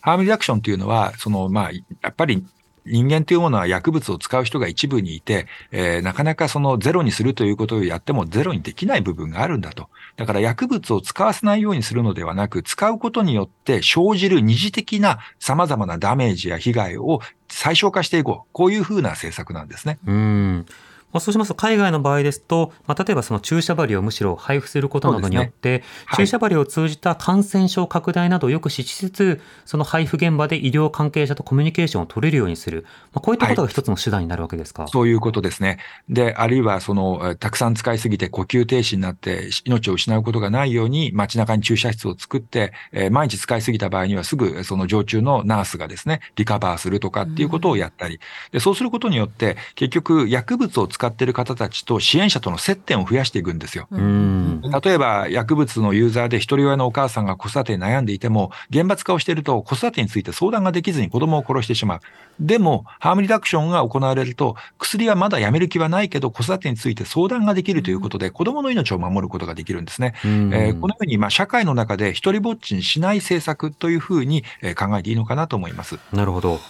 [0.02, 1.80] ハームリダクションというのは、その、まあ、や
[2.10, 2.44] っぱり
[2.86, 9.88] 人間というものは薬物を使う人が一部にいて、えーなかなかそのゼロにするということをやってもゼロにできない部分があるんだと。
[10.16, 18.48] だから薬物を使わせないようにするのではなく、使うことによって生じる二次的な様々なダメージや被害を最小化していこう。
[18.52, 19.98] こういうふうな政策なんですね。
[20.06, 20.66] うん。
[21.16, 25.82] まあ、そうしますと、海外の場合ですと、まあ、例えばその注射針をむしろ配布することなどによって、はい
[26.16, 32.84] 注射針を通じた感染症拡大などをよくしつつ、その配布現場で医療関係者とコミュニケーションを取れるようにする。
[33.12, 34.86] まあ、こういったことが一つの手段になるわけですか？
[34.88, 35.78] そういうことですね。
[36.08, 48.20] で、あるいはその、えーたくさん使いすぎて呼吸停止になって命を失うことがないように街中に駐車室を作って、えー毎日使いすぎた場合にはすぐその常駐のナースがですね、リカバーするとかっていうことをやったり、
[48.52, 53.86] で、そうすることによって結局薬物を使っている方たちと支援者との接点を増やしていくんですよ。
[53.90, 54.60] うん。
[54.84, 62.00] 例えば薬物のユーザーで一人親のお母さんが子育てに悩んでいても、厳罰化をしていると子育てについて相談ができずに子供を殺してしまう。
[62.40, 70.14] でも、ハームリダクションが行われると、薬はまだやめる気はないけど、子育てについて相談ができるということで、子供の命を守ることができるんですね。
[70.24, 75.98] うんえーこのように、まあ、社会の中で一人ぼっちにしない政策というふうにえー考えていいのかなと思います。
[76.12, 76.60] なるほど。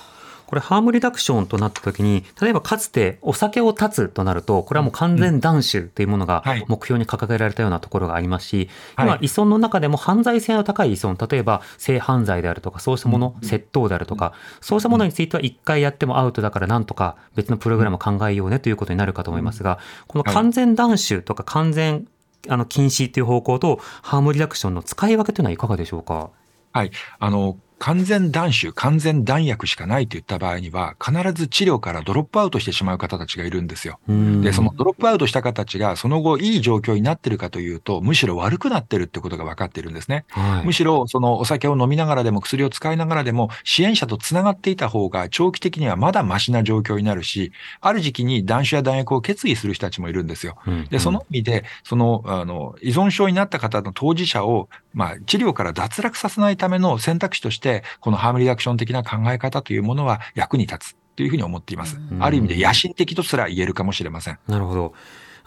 [0.46, 6.64] これ、ハームリダクションとなったときに、例えばかつてお酒を断つとなると、これはもう完全断酒というものがはい。
[6.68, 9.06] 目標に掲げられたようなところがありますし、はい。
[9.06, 22.06] 今、依存の中でも犯罪性の高い依存、例えば性犯罪であるとか、そうしたもの、窃盗であるとか、そうしたものについては一回やってもアウトだからなんとか別のプログラムを考えようねということになるかと思いますが、この完全断酒とか完全
[22.48, 26.30] あの禁止という方向とハームリダクションの使い分けというのはいかがでしょうか？
[26.72, 26.90] はい。
[27.18, 33.98] あの、完全断酒、完全断薬しかないといった場合には、必ず治療からドロップアウトしてしまう方たちがいるんですよ。
[34.08, 40.24] うんで、そのドロップアウトした方たちが、その後いい状況になってるかというと、むしろ悪くなってるってことが分かっているんですね。
[40.30, 50.56] はいむしろ、そのお酒を飲みながらでも薬を使いながらでも、支援者とつながっていた方が、長期的にはまだマシな状況になるし、ある時期に断酒や断薬を決意する人たちもいるんですよ。
[50.66, 57.65] うんで、その意味で、その、あの、依存症になった方の当事者を、まあ、治療から脱落させないための選択肢として、
[58.00, 61.96] このハームリダクション的な考え方というものは役に立つというふうに思っています。
[61.96, 64.38] んある意味で野心的とすら言えるかもしれません。
[64.48, 64.94] なるほど。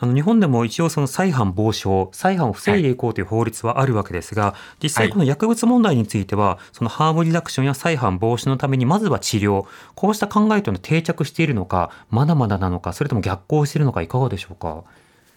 [0.01, 14.85] あの日本でも一応その再犯防止法、再犯を防いでいこうという法律はあるわけですが、実際この薬物問題については、そのハームリダクションや再犯防止のためにまずは治療、こうした考えというのは定着しているのか、まだまだなのか、それとも逆行しているのか、いかがでしょうか？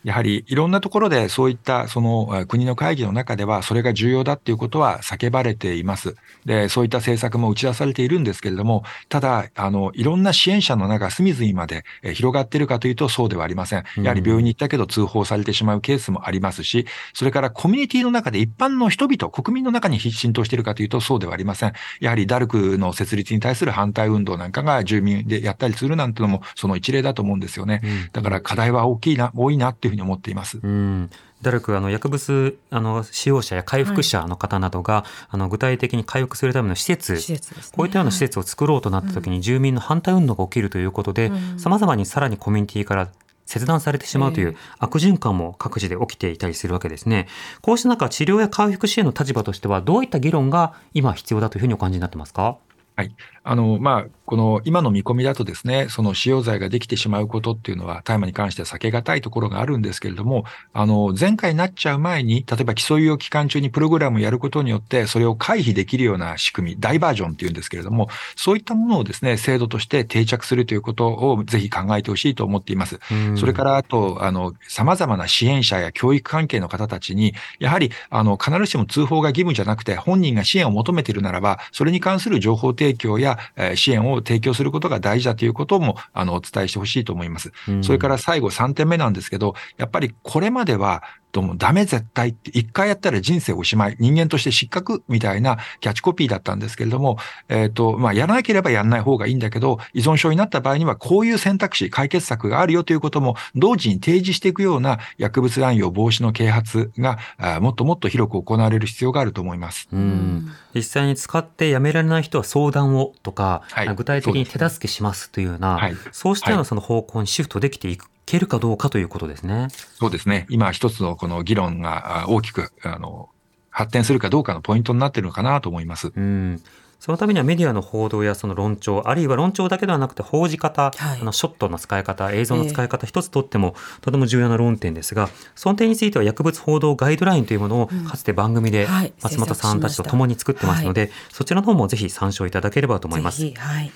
[0.04, 6.16] やはりいろんなところでそういったその国の会議の中ではそれが重要だっていうことは叫ばれています。
[6.44, 11.84] で、そういった政策も打ち出されているんですけれども、ただ、あの、いろんな支援者の中隅々まで
[12.14, 13.84] 広がっているかというとそうではありません。
[13.96, 21.72] やはり病院に行ったけど通報されてしまうケースもありますし、それからコミュニティの中で一般の人々、国民の中に浸透しているかというとそうではありません。
[22.00, 27.82] やはりダルクの設立に対する反対運動なんかが住民でやったりするなんてのもその一例だと思うんですよね。
[28.12, 30.58] だから課題は大きいな、多いなっていうふうに思っています。
[30.62, 31.10] うん
[31.42, 37.40] ダルクあの薬物あの使用者や回復者の方などが、はい、あの具体的に回復するための施設、ね、
[37.72, 43.08] こういったような施設を作ろうとなったときに、住民の反対運動が起きるということでさまざまにさらにコミュニティから
[43.44, 47.26] 切断されてしまうという悪循環も各地で起きていたりするわけですね。
[47.60, 52.56] こうした中、治療や回復支援の立場としては、どういった議論が今必要だというふうにお感じになってますか？
[52.94, 53.14] はい。
[53.44, 73.00] あの、まあ、この今の見込みだとですね、その使用罪ができてしまうことっていうのは、大麻に関しては避けがたいところがあるんですけれども、あの、前回になっちゃう前に、例えば基礎医療期間中にプログラムをやることによって、それを回避できるような仕組み、ダイバージョンっていうんですけれども、そういったものをですね、制度として定着するということをぜひ考えてほしいと思っています。
[73.36, 87.52] それから、あと、あの、様々な支援者や教育関係の方たちに、やはり、あの、必ずしも通報が義務じゃなくて、本人が支援を求めているならば、それに関する情報提供や、え支援を提供することが大事だということも、あの、お伝えしてほしいと思います。
[87.82, 97.16] それから最後3点目なんですけど、やっぱりこれまでは、ともダメ絶対って一回やったら人生おしまい、人間として失格みたいなキャッチコピーだったんですけれども、
[97.48, 107.18] えっ、ー、と、まあ、やらなければやらない方がいいんだけど、依存症になった場合にはこういう選択肢、解決策があるよということも同時に提示していくような薬物乱用防止の啓発が
[107.60, 109.88] もっともっと広く行われる必要があると思います。
[109.90, 110.52] うん。
[110.74, 115.80] 実際に使ってやめられない人は相談をとか、はい、具体的に手助けしますというような、
[116.12, 119.68] そうしたようなその方向にシフトできていくけるかどうかということですね。
[119.70, 120.46] そうですね。
[120.48, 123.28] 今一つのこの議論が大きく、あの、
[123.70, 126.12] 発展するかどうかのポイントになっているのかなと思います。
[126.14, 126.62] うん。
[127.02, 138.86] そのためにはメディアの報道やその論調、あるいは論調だけではなくて報じ方、はい、あのショットの使い方、映像の使い方一つとってもとても重要な論点ですが、その点については薬物報道ガイドラインというものをかつて番組で
[139.20, 143.42] 松本さんたちと共に作ってますので、そちらの方もぜひ参照いただければと思います。
[143.42, 143.90] はい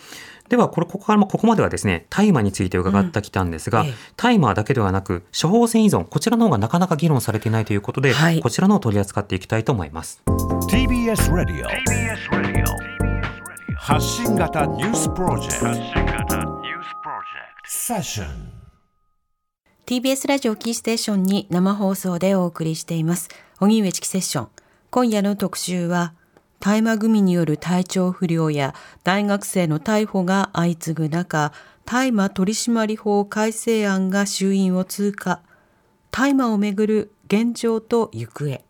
[0.48, 10.22] では、これ、ここからも、ここまではですね、大麻について伺ってきたんですが、うんええ、大麻だけではなく、処方箋依存、こちらの方がなかなか議論されていないということで、はい、こちらのを取り扱っていきたいと思います。
[10.70, 11.66] TBS Radio
[13.76, 16.36] 発信型ニュースプロジェクト
[17.68, 18.56] セッション
[19.86, 23.28] TBS ラジオキーステーションに生放送でお送りしています。
[23.60, 24.48] 荻上チキセッション。
[24.90, 26.14] 今夜の特集は、
[26.60, 31.52] 大麻組による体調不良や大学生の逮捕が相次ぐ中、
[31.84, 35.40] 大麻取締法改正案が衆院を通過。
[36.10, 38.66] 大麻をめぐる現状と行方。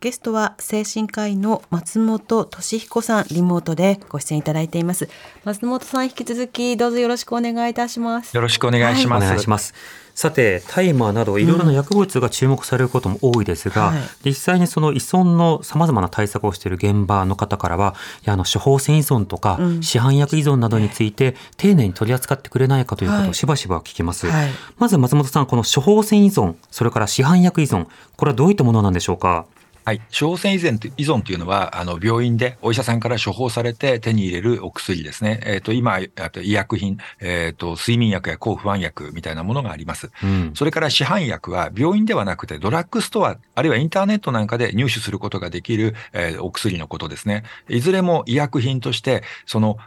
[0.00, 5.10] ゲストは精神科医の松本俊彦さん、リモートでご出演いただいています。
[5.44, 8.34] 松本さん、引き続きどうぞよろしくお願いいたします。
[8.34, 9.20] よろしくお願いします。
[9.20, 9.74] はい、お願いします。
[10.20, 24.26] さて、大麻などいろいろな薬物が注目されることも多いですが、うんはい、実際にその依存のさまざまな対策をしている現場の方からは、いやあの処方箋依存とか、市販薬依存などについて丁寧に取り扱ってくれないかということをしばしば聞きます。
[24.26, 27.86] はい、まず松本さん、この処方箋依存、それから市販薬依存、
[28.18, 29.46] これはどういったものなんでしょうか？
[29.84, 35.40] はい、処方箋依存依存というのは、あの病院でお医者さんから処方されて手に入れるお薬ですね。
[35.44, 40.10] えっ、ー、と今あと医薬品、えっ、ー、と睡眠薬や抗不安薬みたいなものがあります。
[40.22, 47.44] うん、それから市販薬は病院ではなくてドラッグストアあるいはインターネットなんかで入手することができる、えー、お薬のことですね。
[47.68, 49.78] いずれも医薬品としてその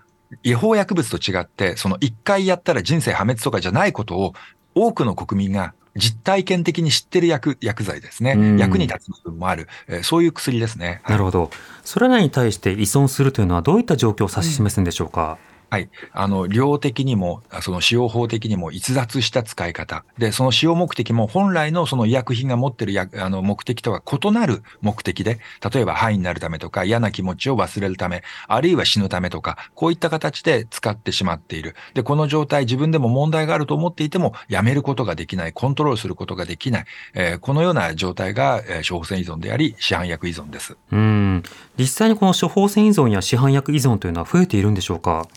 [0.41, 4.33] 違法薬物と違って、その一回やったら人生破滅とかじゃないことを
[4.75, 11.01] 多くの国民が実体験的に知ってる薬薬剤ですね、役に立つ部分もある、えー、そういう薬ですね。
[11.07, 11.51] なるほど、
[11.83, 15.37] それらに対して依存するというのは、どういった状況を指し示すんでしょうか？
[15.47, 15.89] うんはい。
[16.11, 20.05] あの、量的にも、その使用法的にも逸脱した使い方。
[20.19, 25.39] で、その使用目的も本来のその医薬品が持ってるやあの目的とは異なる目的で、
[25.73, 31.75] 例えば肺になるためとか、嫌な気持ちを忘れるため、あるいは死ぬためとか、こういった形で使ってしまっている。
[31.95, 36.85] で、この状態、自分でも問題があると思っていても、やめることができない、コントロールすることができない。
[37.15, 40.77] えー、このような状態が、え、処方箋依存であり、市販薬依存です。
[40.91, 41.41] うん。
[41.79, 45.27] 実際にこの処方箋依存や市販薬依存というのは増えているんでしょうか？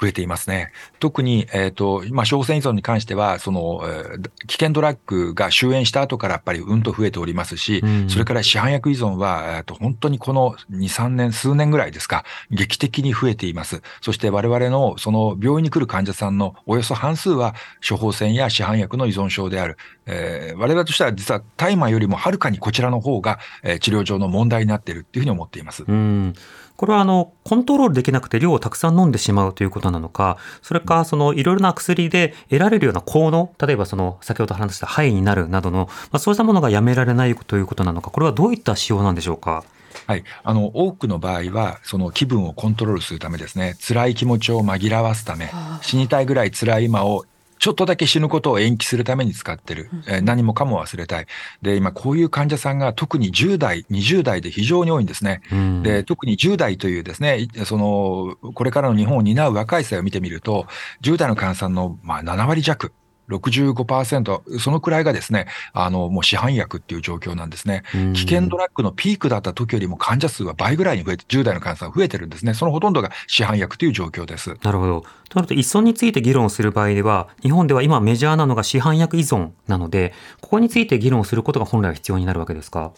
[0.00, 0.72] 増えていますね。
[1.00, 13.82] 特に、えっ、と、まあ、小線依存に関しては、その、えー危険ドラッグが終焉した後からやっぱりうんと増えておりますし、うんそれから市販薬依存は、えーと、本当にこの2、3年、数年ぐらいですか、劇的に増えています。
[14.00, 17.54] そして我々のその病院に来る患者さんのおよそ半数は
[17.86, 19.76] 処方箋や市販薬の依存症である。
[20.06, 25.84] えー我々としては実は大麻よりもはるかにこちらの方が、えー治療上の問題になっているっていうふうに思っています。
[25.86, 26.34] うん、
[26.76, 39.64] これはあのコントロールできなくて量をたくさん飲んでしまうということなのか、それかそのいろいろな薬で得られるような効能、例えばその先ほど話した肺になるなどの、まあ、そうしたものがやめられないということなのか、これはどういった仕様なんでしょうか？
[40.06, 40.24] はい。
[40.44, 45.50] あの、多くの場合は、その気分をコントロールするためですね、辛い気持ちを紛らわすため、
[45.80, 47.24] 死にたいぐらい辛い今を、
[47.58, 49.90] ちょっとだけ死ぬことを延期するために使ってる。
[50.06, 51.26] えー何もかも忘れたい。
[51.62, 55.40] で、今こういう患者さんが特に10代、20代で非常に多いんですね。
[55.52, 60.66] うんで、特に10代というですね、いその、これからの日本を担う若い世代を見てみると、
[61.02, 62.92] 10代の患者さんの、まあ、7割弱、
[63.28, 67.82] 65%、そのくらいがですね、あの、もう市販薬っていう状況なんですね。
[67.94, 72.54] うん危険ドラッグのピークだった時よりも患者数は倍ぐらいに増えて、10代の患者さんが増えてるんですね。
[72.54, 74.56] そのほとんどが市販薬という状況です。
[74.62, 75.04] なるほど。
[75.28, 82.92] となると依存について議論する場合では、日本では今メジャーなのが市販薬依存なので、ここについて議論することが本来は必要になるわけですか？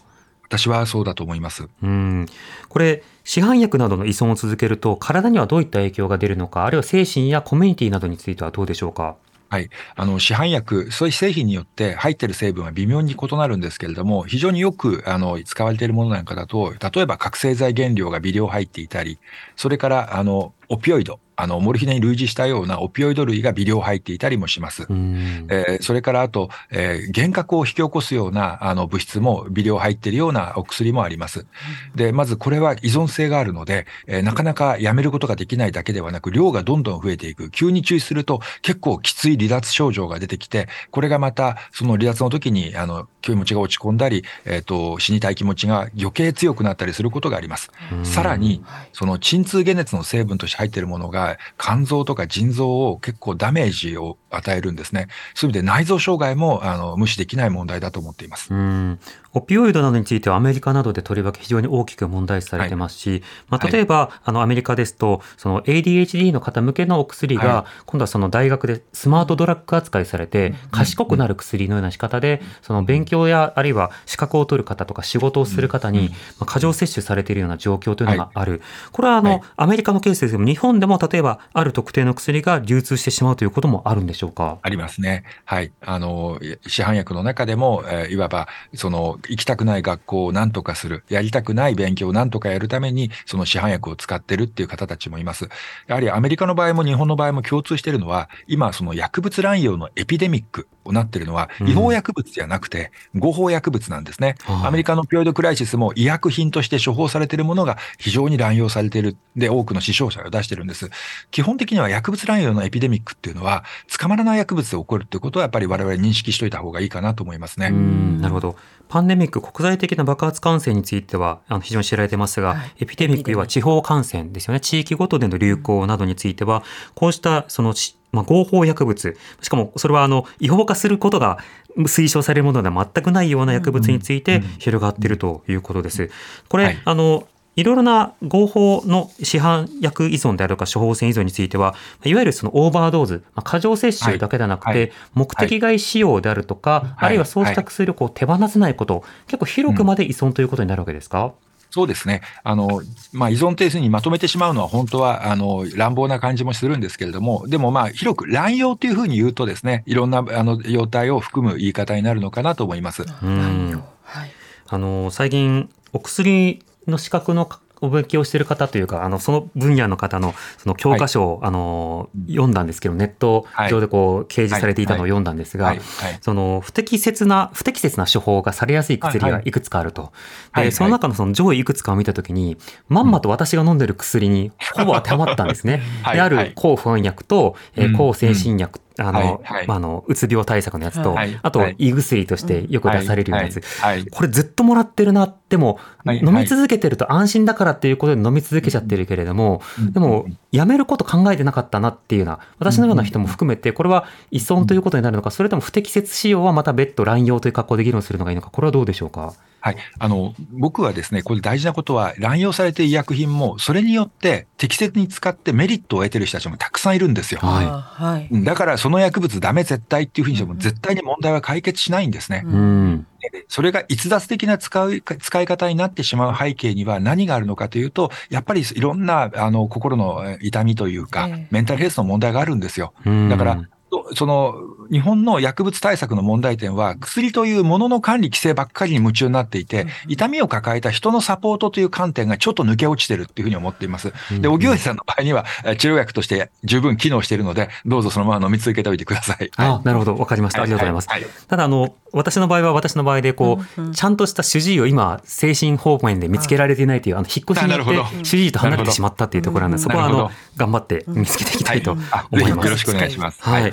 [0.51, 1.69] 私はそうだと思います。
[1.83, 2.27] うん
[2.71, 9.17] これ、市販薬などの依存を続けると、体にはどういった影響が出るのか、あるいは精神やコミュニティなどについてはどうでしょうか？
[9.51, 9.71] はい。
[9.97, 19.19] あの、市販薬、そういう製品によって入ってる成分は微妙に異なるんですけれども、非常によく、あの、使われているものなんかだと、例えば覚醒剤原料が微量入っていたり、
[19.57, 24.87] それから、あの、オピオイド、あの、モルヒネに類似したようなオピオイド類が微量入っていたりもします。
[24.91, 31.47] うんえーそれからあと、えー幻覚を引き起こすようなあの物質も微量入っているようなお薬もあります。
[31.95, 37.51] で、まずこれは依存性があるので、えーなかなかやめることができないだけではなく、量がどんどん増えていく。
[37.51, 47.71] 急に注意すると結構きつい離脱症状が出てきて、これがまたその離脱の時にあの気持ちが落ち込んだり、えっ、と、死にたい気持ちが余計強くなったりすることがあります。
[48.03, 51.28] さらに、その鎮痛解熱の成分として入っているものが
[51.59, 55.09] 肝臓とか腎臓を結構ダメージを与えるんですね。
[55.35, 58.53] そういう意味で内臓障害もあの無視できない問題だと思っています。
[58.53, 58.99] うん。
[59.35, 78.63] オピオイドなどについてはアメリカなどでとりわけ非常に大きく問題視されてますし、まあ、はい例えば、あのアメリカですとその ADHD の方向けのお薬が、は今度はその大学でスマートドラッグ扱いされて賢くなる薬のような仕方でその勉強やあるいは資格を取る方とか仕事をする方に、まあ、過剰摂取されているような状況というのがある、
[78.93, 79.43] これはあの、はい。
[79.57, 84.59] アメリカのケースですけども日本でも例えばある特定の薬が流通してしまうということもあるんでしょうしょうか？
[84.63, 85.25] ありますね。
[85.45, 85.73] はい。
[85.81, 95.49] あの、市販薬の中でも、えーいわば、その、行きたくない学校を何とかする、やりたくない勉強を何とかやるために、その市販薬を使ってるっていう方たちもいます。
[95.87, 104.37] やはりアメリカの場合も日本の場合も共通しているのは、今、その薬物乱用のエピデミックなっているのは、うん違法薬物じゃなくて、合法薬物なんですね。
[104.45, 109.17] はいアメリカのオピオイドクライシスも医薬品として処方されているものが非常に乱用されている。
[109.37, 110.91] で、多くの死傷者を出してるんです。
[111.31, 113.65] 基本的には薬物乱用のエピデミックっていうのは、
[113.99, 117.69] 捕まらない薬物で起こるっていうことは、やっぱり我々認識しといた方がいいかなと思いますね。
[117.69, 118.57] うんなるほど。
[118.89, 124.61] パンデミック、国際的な爆発感染についてはあの非常に知られてますが、はいエピデミック、要は地方感染ですよね。
[124.61, 126.63] 地域ごとでの流行などについては、
[126.95, 131.39] こうしたそのしまあ、合法薬物、しかもそれはあの違法化することが
[131.77, 136.11] 推奨されるものでは全くないような薬物について広がっているということです。
[136.49, 136.79] これ、はい。
[136.85, 147.07] あのいろいろな合法の市販薬依存であるとか処方箋依存については、いわゆるそのオーバードーズ、まあ過剰摂取だけではなくて、目的外使用であるとか、はい。
[147.07, 151.33] あるいはそうした薬をこう手放せないこと、結構広くまで依存ということになるわけですか、
[151.71, 152.23] そうですね。
[152.45, 163.05] あの、まあ、依存定数にまとめてしまうのは本当は、あの、乱暴な感じもするんですけれども、でもまあ、広く乱用というふうに言うとですね、いろんな、あの、用体を含む言い方になるのかなと思います。
[163.23, 164.31] うんはい。
[164.71, 167.49] あの最近お薬の資格の
[167.81, 175.79] お勉強している方というかあのその分野の方のその教科書を、あの読んだんですけどネット上でこう掲示されていたのを読んだんですが、はい。
[175.79, 176.19] はい。
[176.21, 180.13] その不適切な不適切な処方がされやすい薬がいくつかあると、はい。
[180.53, 180.65] はい。
[180.67, 182.57] でその中のその上位いくつかを見たときに
[182.89, 185.83] まんまと私が飲んでる薬にほぼ当てはまったんですね。
[186.03, 186.15] はい。
[186.17, 186.47] であはい。
[186.49, 187.97] る抗不安薬と、えーうん。
[187.97, 189.39] 抗精神薬、あの、はい。
[189.43, 189.67] はい。
[189.67, 191.39] まあ、あの、うつ病対策のやつと、はい。
[191.43, 193.61] あとはい、胃薬としてよく出されるようなやつ。
[193.81, 193.99] はい。
[193.99, 194.07] はい。
[194.07, 195.33] これずっともらってるな。
[195.49, 209.35] でも、はい飲み続けてると安心だからっていうことで飲み続けちゃってるけれども、うんでも、やめること考えてなかったなっていうような、私のような人も含めて、これは依存ということになるのか、それとも不適切使用はまた別途乱用という格好で議論するのがいいのか、これはどうでしょうか？
[209.61, 209.77] はい。
[209.99, 217.41] あの、僕はですね、これ大事なことは、乱用されている医薬品も、それによって適切に使ってメリットを得てる人たちもたくさんいるんですよ。
[217.41, 222.43] はいだから、その薬物ダメ絶対っていうふうにしても、絶対に問題は解決しないんですね。
[222.47, 222.57] うんう
[222.91, 223.07] ん。
[223.49, 232.93] それが逸脱的な使う使い方になってしまう背景には何があるのかというと、やっぱりいろんなあの心のえ痛みというかええ、メンタルヘルスの問題があるんですよ。
[233.05, 234.55] うんだから、そその
[234.91, 244.13] 日本の薬物対策の問題点は、薬というものの管理規制ばっかりに夢中になっていて、痛みを抱えた人のサポートという観点がちょっと抜け落ちてるっていうふうに思っています。
[244.41, 249.51] で、荻上さんの場合には、え治療薬として十分機能しているので、どうぞそのまま飲み続けておいてください。
[249.57, 250.17] あ、なるほど。
[250.17, 250.63] わかりました。
[250.63, 251.09] ありがとうございます。
[251.09, 262.03] はいはいただ、あの、私の場合は私の場合で、こう、うんうんちゃんとした主治医を今、精神方面で見つけられていないという、あの、引っ越しによって主治医と離れてしまったっていうところなんで、うんそこは、あの頑張って見つけていきたいと思
[262.49, 262.77] いますよろ。
[262.79, 263.43] しくお願いします。
[263.43, 263.73] はい。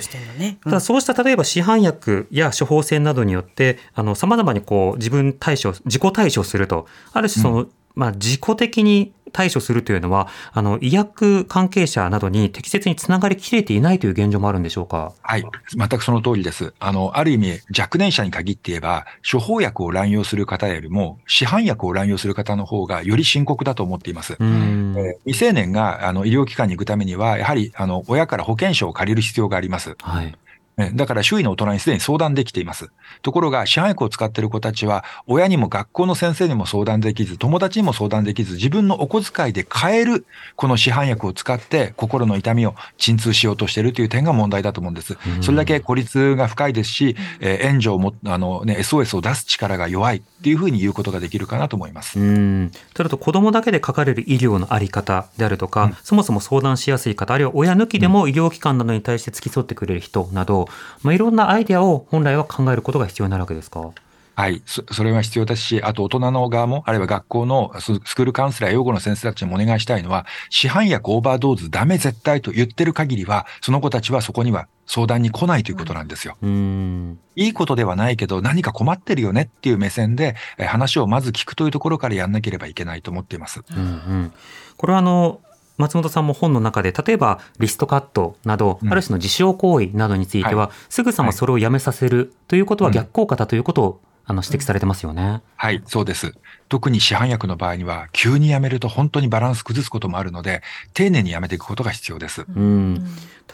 [0.64, 3.78] ただそうした例えば市販薬や処方箋などによって
[4.14, 15.12] さまざまにこう自分対処自己対処するとある種その、まあ、自己的に対処するというのはあの医薬関係者などに適切につながりきれていないという現状もあるんでしょうか？
[15.20, 15.44] はい。
[15.76, 16.72] 全くその通りです。
[16.78, 24.36] あの、ある意味、若年者に限って言えば、処方薬を乱用する方よりも、市販薬を乱用する方の方がより深刻だと思っています。
[24.38, 29.96] うんえー未成年があの医療機関に行くためには、やはりあの親から保険証を借りる必要があります。
[30.00, 30.34] はい。
[30.78, 32.90] えだから周囲の大人にすでに相談できています。
[33.22, 45.16] ところが、市販薬を使っている子たちは、親にも学校の先生にも相談できず、友達にも相談できず、自分のお小遣いで買える、この市販薬を使って、心の痛みを鎮痛しようとしているという点が問題だと思うんです。
[45.40, 52.20] それだけ孤立が深いですし、えー援助をも、あのね、SOS を出す力が弱いっていうふうに言うことができるかなと思います。
[52.20, 60.65] うんとなると子どもだけでかかれる医療のあり方であるとか、うんそもそも相談しやすい方あるいは親抜きでも医療機関などに対して付き添ってくれる人など、
[61.02, 63.90] まあ、いろんなアイデアを本来は考えることが必要になるわけですか？
[64.38, 64.60] はい。
[64.66, 76.36] そそれは必要ですし、あと大人の側も、あるいは学校のススクールカウンセラー、養護の先生たちにもお願いしたいのは、市販薬オーバードーズダメ絶対と言ってる限りは、その子たちはそこには相談に来ないということなんですよ。
[76.42, 83.62] うんいいことではないけど、何か困ってるよねっていう目線で、えー話をまず聞くというところからやんなければいけないと思っています。
[83.70, 84.32] うんうん、
[84.76, 85.40] これはあの
[85.76, 88.92] 松本さんも本の中で例えばリストカットなど、うん。
[88.92, 92.94] ある種の自傷行為などについては、はすぐさまそれをやめさせるということはうん。
[92.94, 95.42] 逆効果だということを、あの指摘されてますよね。
[95.56, 96.34] はい、そうです。
[96.68, 100.62] 特に市販薬の場合には、急にやめると本当にバランス崩すこともあるので、
[100.94, 102.44] 丁寧にやめていくことが必要です。
[102.48, 103.06] うん。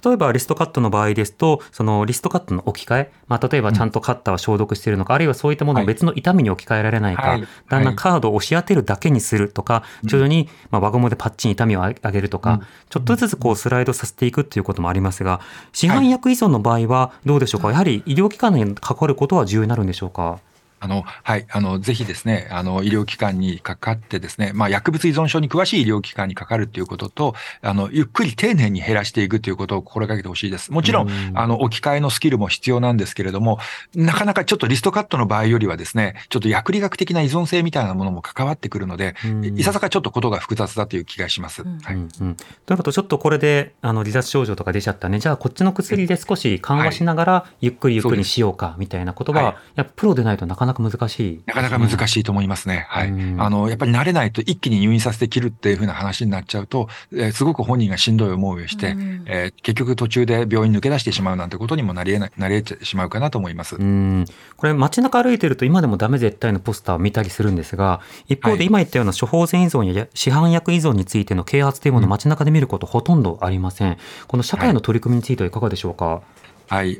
[0.02, 7.46] 例えばリストカットの場合ですとそのリストカットの置き換え、まあ、例えばちゃんとカッターは消毒しているのか、あるいはそういったものを別の痛みに置き換えられないか、はい。
[7.68, 12.60] だんだんカードを押し当てるだけにするとか、徐々にまあ輪ゴムでパッチン痛みを上げるとか、うん。
[12.88, 15.40] ちょっとずつこうスライドさせていくっていうこともありますが
[15.72, 20.40] 市販薬依存の場合はどうでしょうか、やはり医療機関に関わることは重要になるんでしょうか？
[20.82, 30.72] あの、はい、あの、ぜひですね、あの、医療機関にかかってですね、まあ、薬物依存症に詳しい医療機関にかかるということと、あの、ゆっくり丁寧に減らしていくということを心がけてほしいです。
[30.72, 31.38] もちろん、うん。
[31.38, 33.60] あの、置き換えのスキルも必要なんですけれども、
[33.94, 39.58] なかなかちょっとリストカットの場合よりはですね、ちょっと薬理学的な依存性みたいなものも関わってくるので、うん。
[39.58, 41.62] いささかちょっとことが複雑だという気がします。
[41.62, 41.78] うん。
[41.78, 41.94] はい。
[41.94, 49.54] うんうん、ということちょっとこれであの離脱症状とか出ちゃったねじゃあこっちの薬で少し緩和しながらゆっくりゆっくりしようかみたいなことは、はい。
[49.76, 51.42] やっぱプロでないとなかなか難しい。
[51.46, 52.86] なかなか難しいと思いますね。
[52.88, 53.08] はい。
[53.08, 63.76] うんあの、やっぱり慣れないと一気に入院させて切るっていうふうな話になっちゃうと、えーすごく本人がしんどい思いをして、うんえー結局途中で病院抜け出してしまうなんてことにもなり得ない、なり得てしまうかなと思います。
[63.76, 64.24] うん
[64.56, 73.96] これ街中歩いてると今でもダメ絶対のポスターを見たりするんですが一方はいで今言ったような処方箋依存や市販薬依存についての啓発というものを街中で見ることほとんどありません
[74.26, 76.22] この社会の取り組みについてはいかがでしょうか、はい。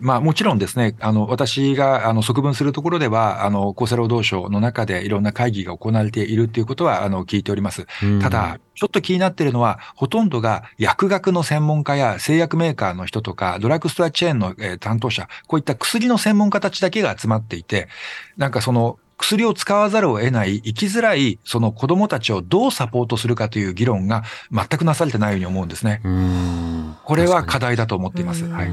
[0.02, 7.86] まあもちろんですね、あの、私があの側分するところでは、あの、厚生労働省の中でいろんな会議が行われているということは、あの、聞いております。
[8.02, 17.88] うんただ、ちょっと気になっているのは、ほとんどが薬学の専門家や製薬メーカーの人とか、ドラッグストアチェーンの、えー担当者、こういった薬の専門家たちだけが集まっていて、
[18.36, 26.00] なんかその、薬を使わざるを得ない、生きづらい、その子供たちをどうサポートするかという議論が全くなされてないように思うんですね。
[26.04, 28.44] うんこれは課題だと思っています。
[28.46, 28.72] はい。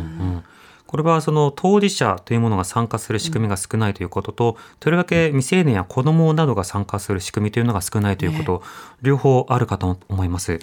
[0.90, 8.64] うんこれはその当事者というものが参加する仕組みが少ないということと、とりわけ未成年や子どもなどが参加する仕組みというのが少ないということ、
[9.04, 10.60] 両方あるかと思います。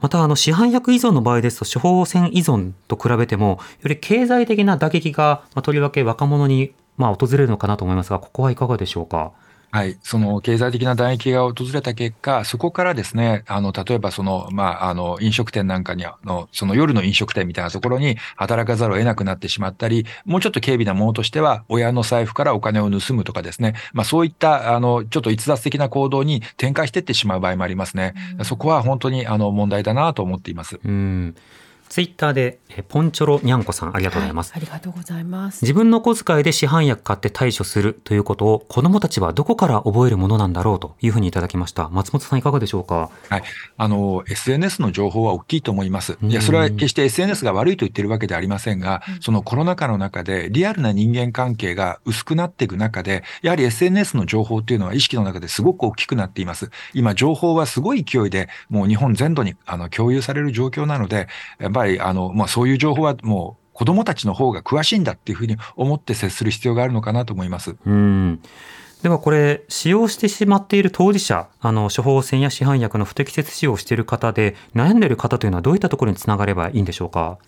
[0.00, 9.32] またあの市販薬依存の場合ですと処方箋依存と比べてもより経済的な打撃が、まあ、とりわけ若者にまあ訪れるのかなと思いますがここはいかがでしょうか？
[9.74, 28.14] はい、その経済的な打撃が訪れた結果、そこからですね、あの、例えばその、まあ、あの、飲食店なんかに、あの、その夜の飲食店みたいなところに働かざるを得なくなってしまったり、もうちょっと軽微なものとしては、親の財布からお金を盗むとかですね、まあ、そういった、あの、ちょっと逸脱的な行動に展開していってしまう場合もありますね。
[28.44, 30.78] そこは本当に、あの、問題だなと思っています。
[30.84, 31.34] うん
[31.94, 34.52] ツイッターでえポンチョロニャンコさんありがとうございます。
[34.52, 35.62] ありがとうございます。
[35.62, 41.88] 自分の小遣いで市販薬買って対処するということを子どもたちはどこから覚えるものなんだろうというふうにいただきました。
[41.90, 43.10] 松本さんいかがでしょうか？
[43.28, 43.42] はい。
[43.76, 46.18] あの、SNS の情報は大きいと思います。
[46.20, 56.72] うんいや、それは決して SNS が悪いと言ってるわけではありませんが、そのコロナ禍の中でリアルな人間関係が薄くなっていく中で、やはり SNS の情報っていうのは意識の中ですごく大きくなっています。
[56.92, 61.28] 今、情報はすごい勢いで、もう日本全土にあの共有される状況なので、
[61.60, 67.74] やっぱり、あの、まあ、そういう情報はもう、子供たちの方が詳しいんだっていうふうに思って接する必要があるのかなと思います。
[67.84, 68.40] うん。
[69.02, 77.38] ではこれ、使用してしまっている当事者、あの、処方箋や市販薬の不適切使用をしている方で、悩んでいる方というのはどういったところにつながればいいんでしょうか？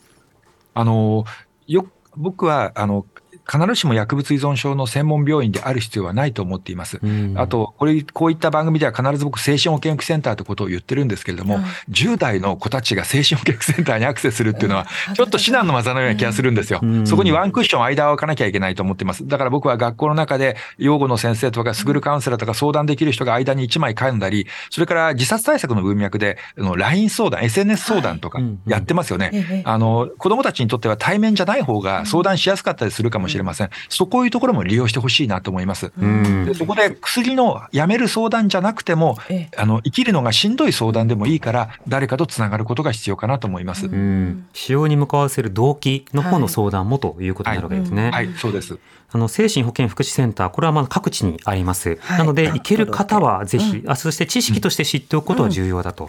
[0.75, 1.25] あの、
[1.67, 3.07] よ、僕は、あの、
[3.51, 6.99] 必ずしも薬物依存症の専門病院である必要はないと思っています。
[7.03, 17.07] うんあ、と、これ、こういった番組では必ず僕、精神保健福祉センターということを言ってるんですけれども、はい10代の子たちが精神保健福祉センターにアクセスするっていうのは、ちょっと至難の技のような気がするんですようん。
[17.07, 19.27] そこにワンクッション間を空かなきゃいけないと思っています。
[19.27, 29.31] だから僕は学校の中で、養護の先生とか、スクールカウンセラーとか相談できる人が間に1枚噛んだり、それから自殺対策の文脈で、あの LINE 相談、SNS 相談とかやってますよね。
[29.33, 33.71] ええあの、子供たちにとっては対面じゃない方が相談しやすかったりするかもしれません。
[33.89, 35.93] そこいうところも利用してほしいなと思います。
[35.99, 43.87] うんでそこで薬のやめる相談じゃなくても、ええあの、生きるのがしんどい相談でもいいから、誰かとつながることが必要かなと思います。
[43.87, 44.47] うん。
[44.53, 48.11] 使用に向かわせる動機の方の相談もということになるわけですね。
[48.11, 48.79] はい、そうです。
[49.13, 51.97] あの精神保健福祉センター、これはまあ各地にあります。
[52.01, 52.19] はい。
[52.19, 56.09] なので、あ行ける方はぜひ、うあそして知識として知っておくことは重要だと。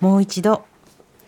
[0.00, 0.64] もう一度、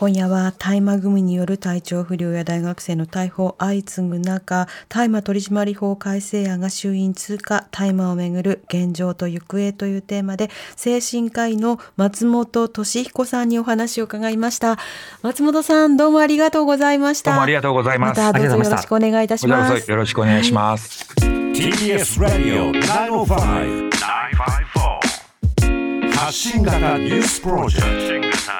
[0.00, 14.78] 今夜は大麻組による体調不良や大学生の逮捕相次ぐ中大麻取締法改正案が衆院通過大麻をめぐる現状と行方というテーマで精神科医の松本俊彦さんにお話を伺いました。
[15.20, 17.32] 松本さんどうもありがとうございました。
[17.32, 18.06] どうもありがとうございま。
[18.06, 19.90] ますたどうぞよろしくお願いいたします。
[19.90, 21.04] よろしくお願いします。
[21.20, 28.52] TBS ラディオ905 954発信型ニュースプロジェクト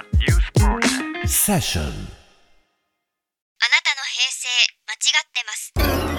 [1.31, 2.03] セッションあなたの
[4.11, 4.49] 平成
[4.89, 5.73] 間違ってます。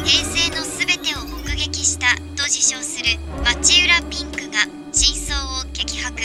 [0.05, 6.16] 平成のすべてを目撃したと自称する町浦ピンクが真相を激白。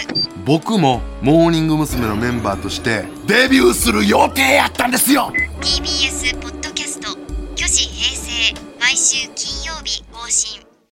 [0.44, 2.06] 僕もモーニング娘。
[2.06, 5.32] のメンバーとしてデビューする予定やったんですよ。
[5.60, 7.08] TBS ポッドキャスト
[7.58, 10.65] 「虚子平成」毎週金曜日更新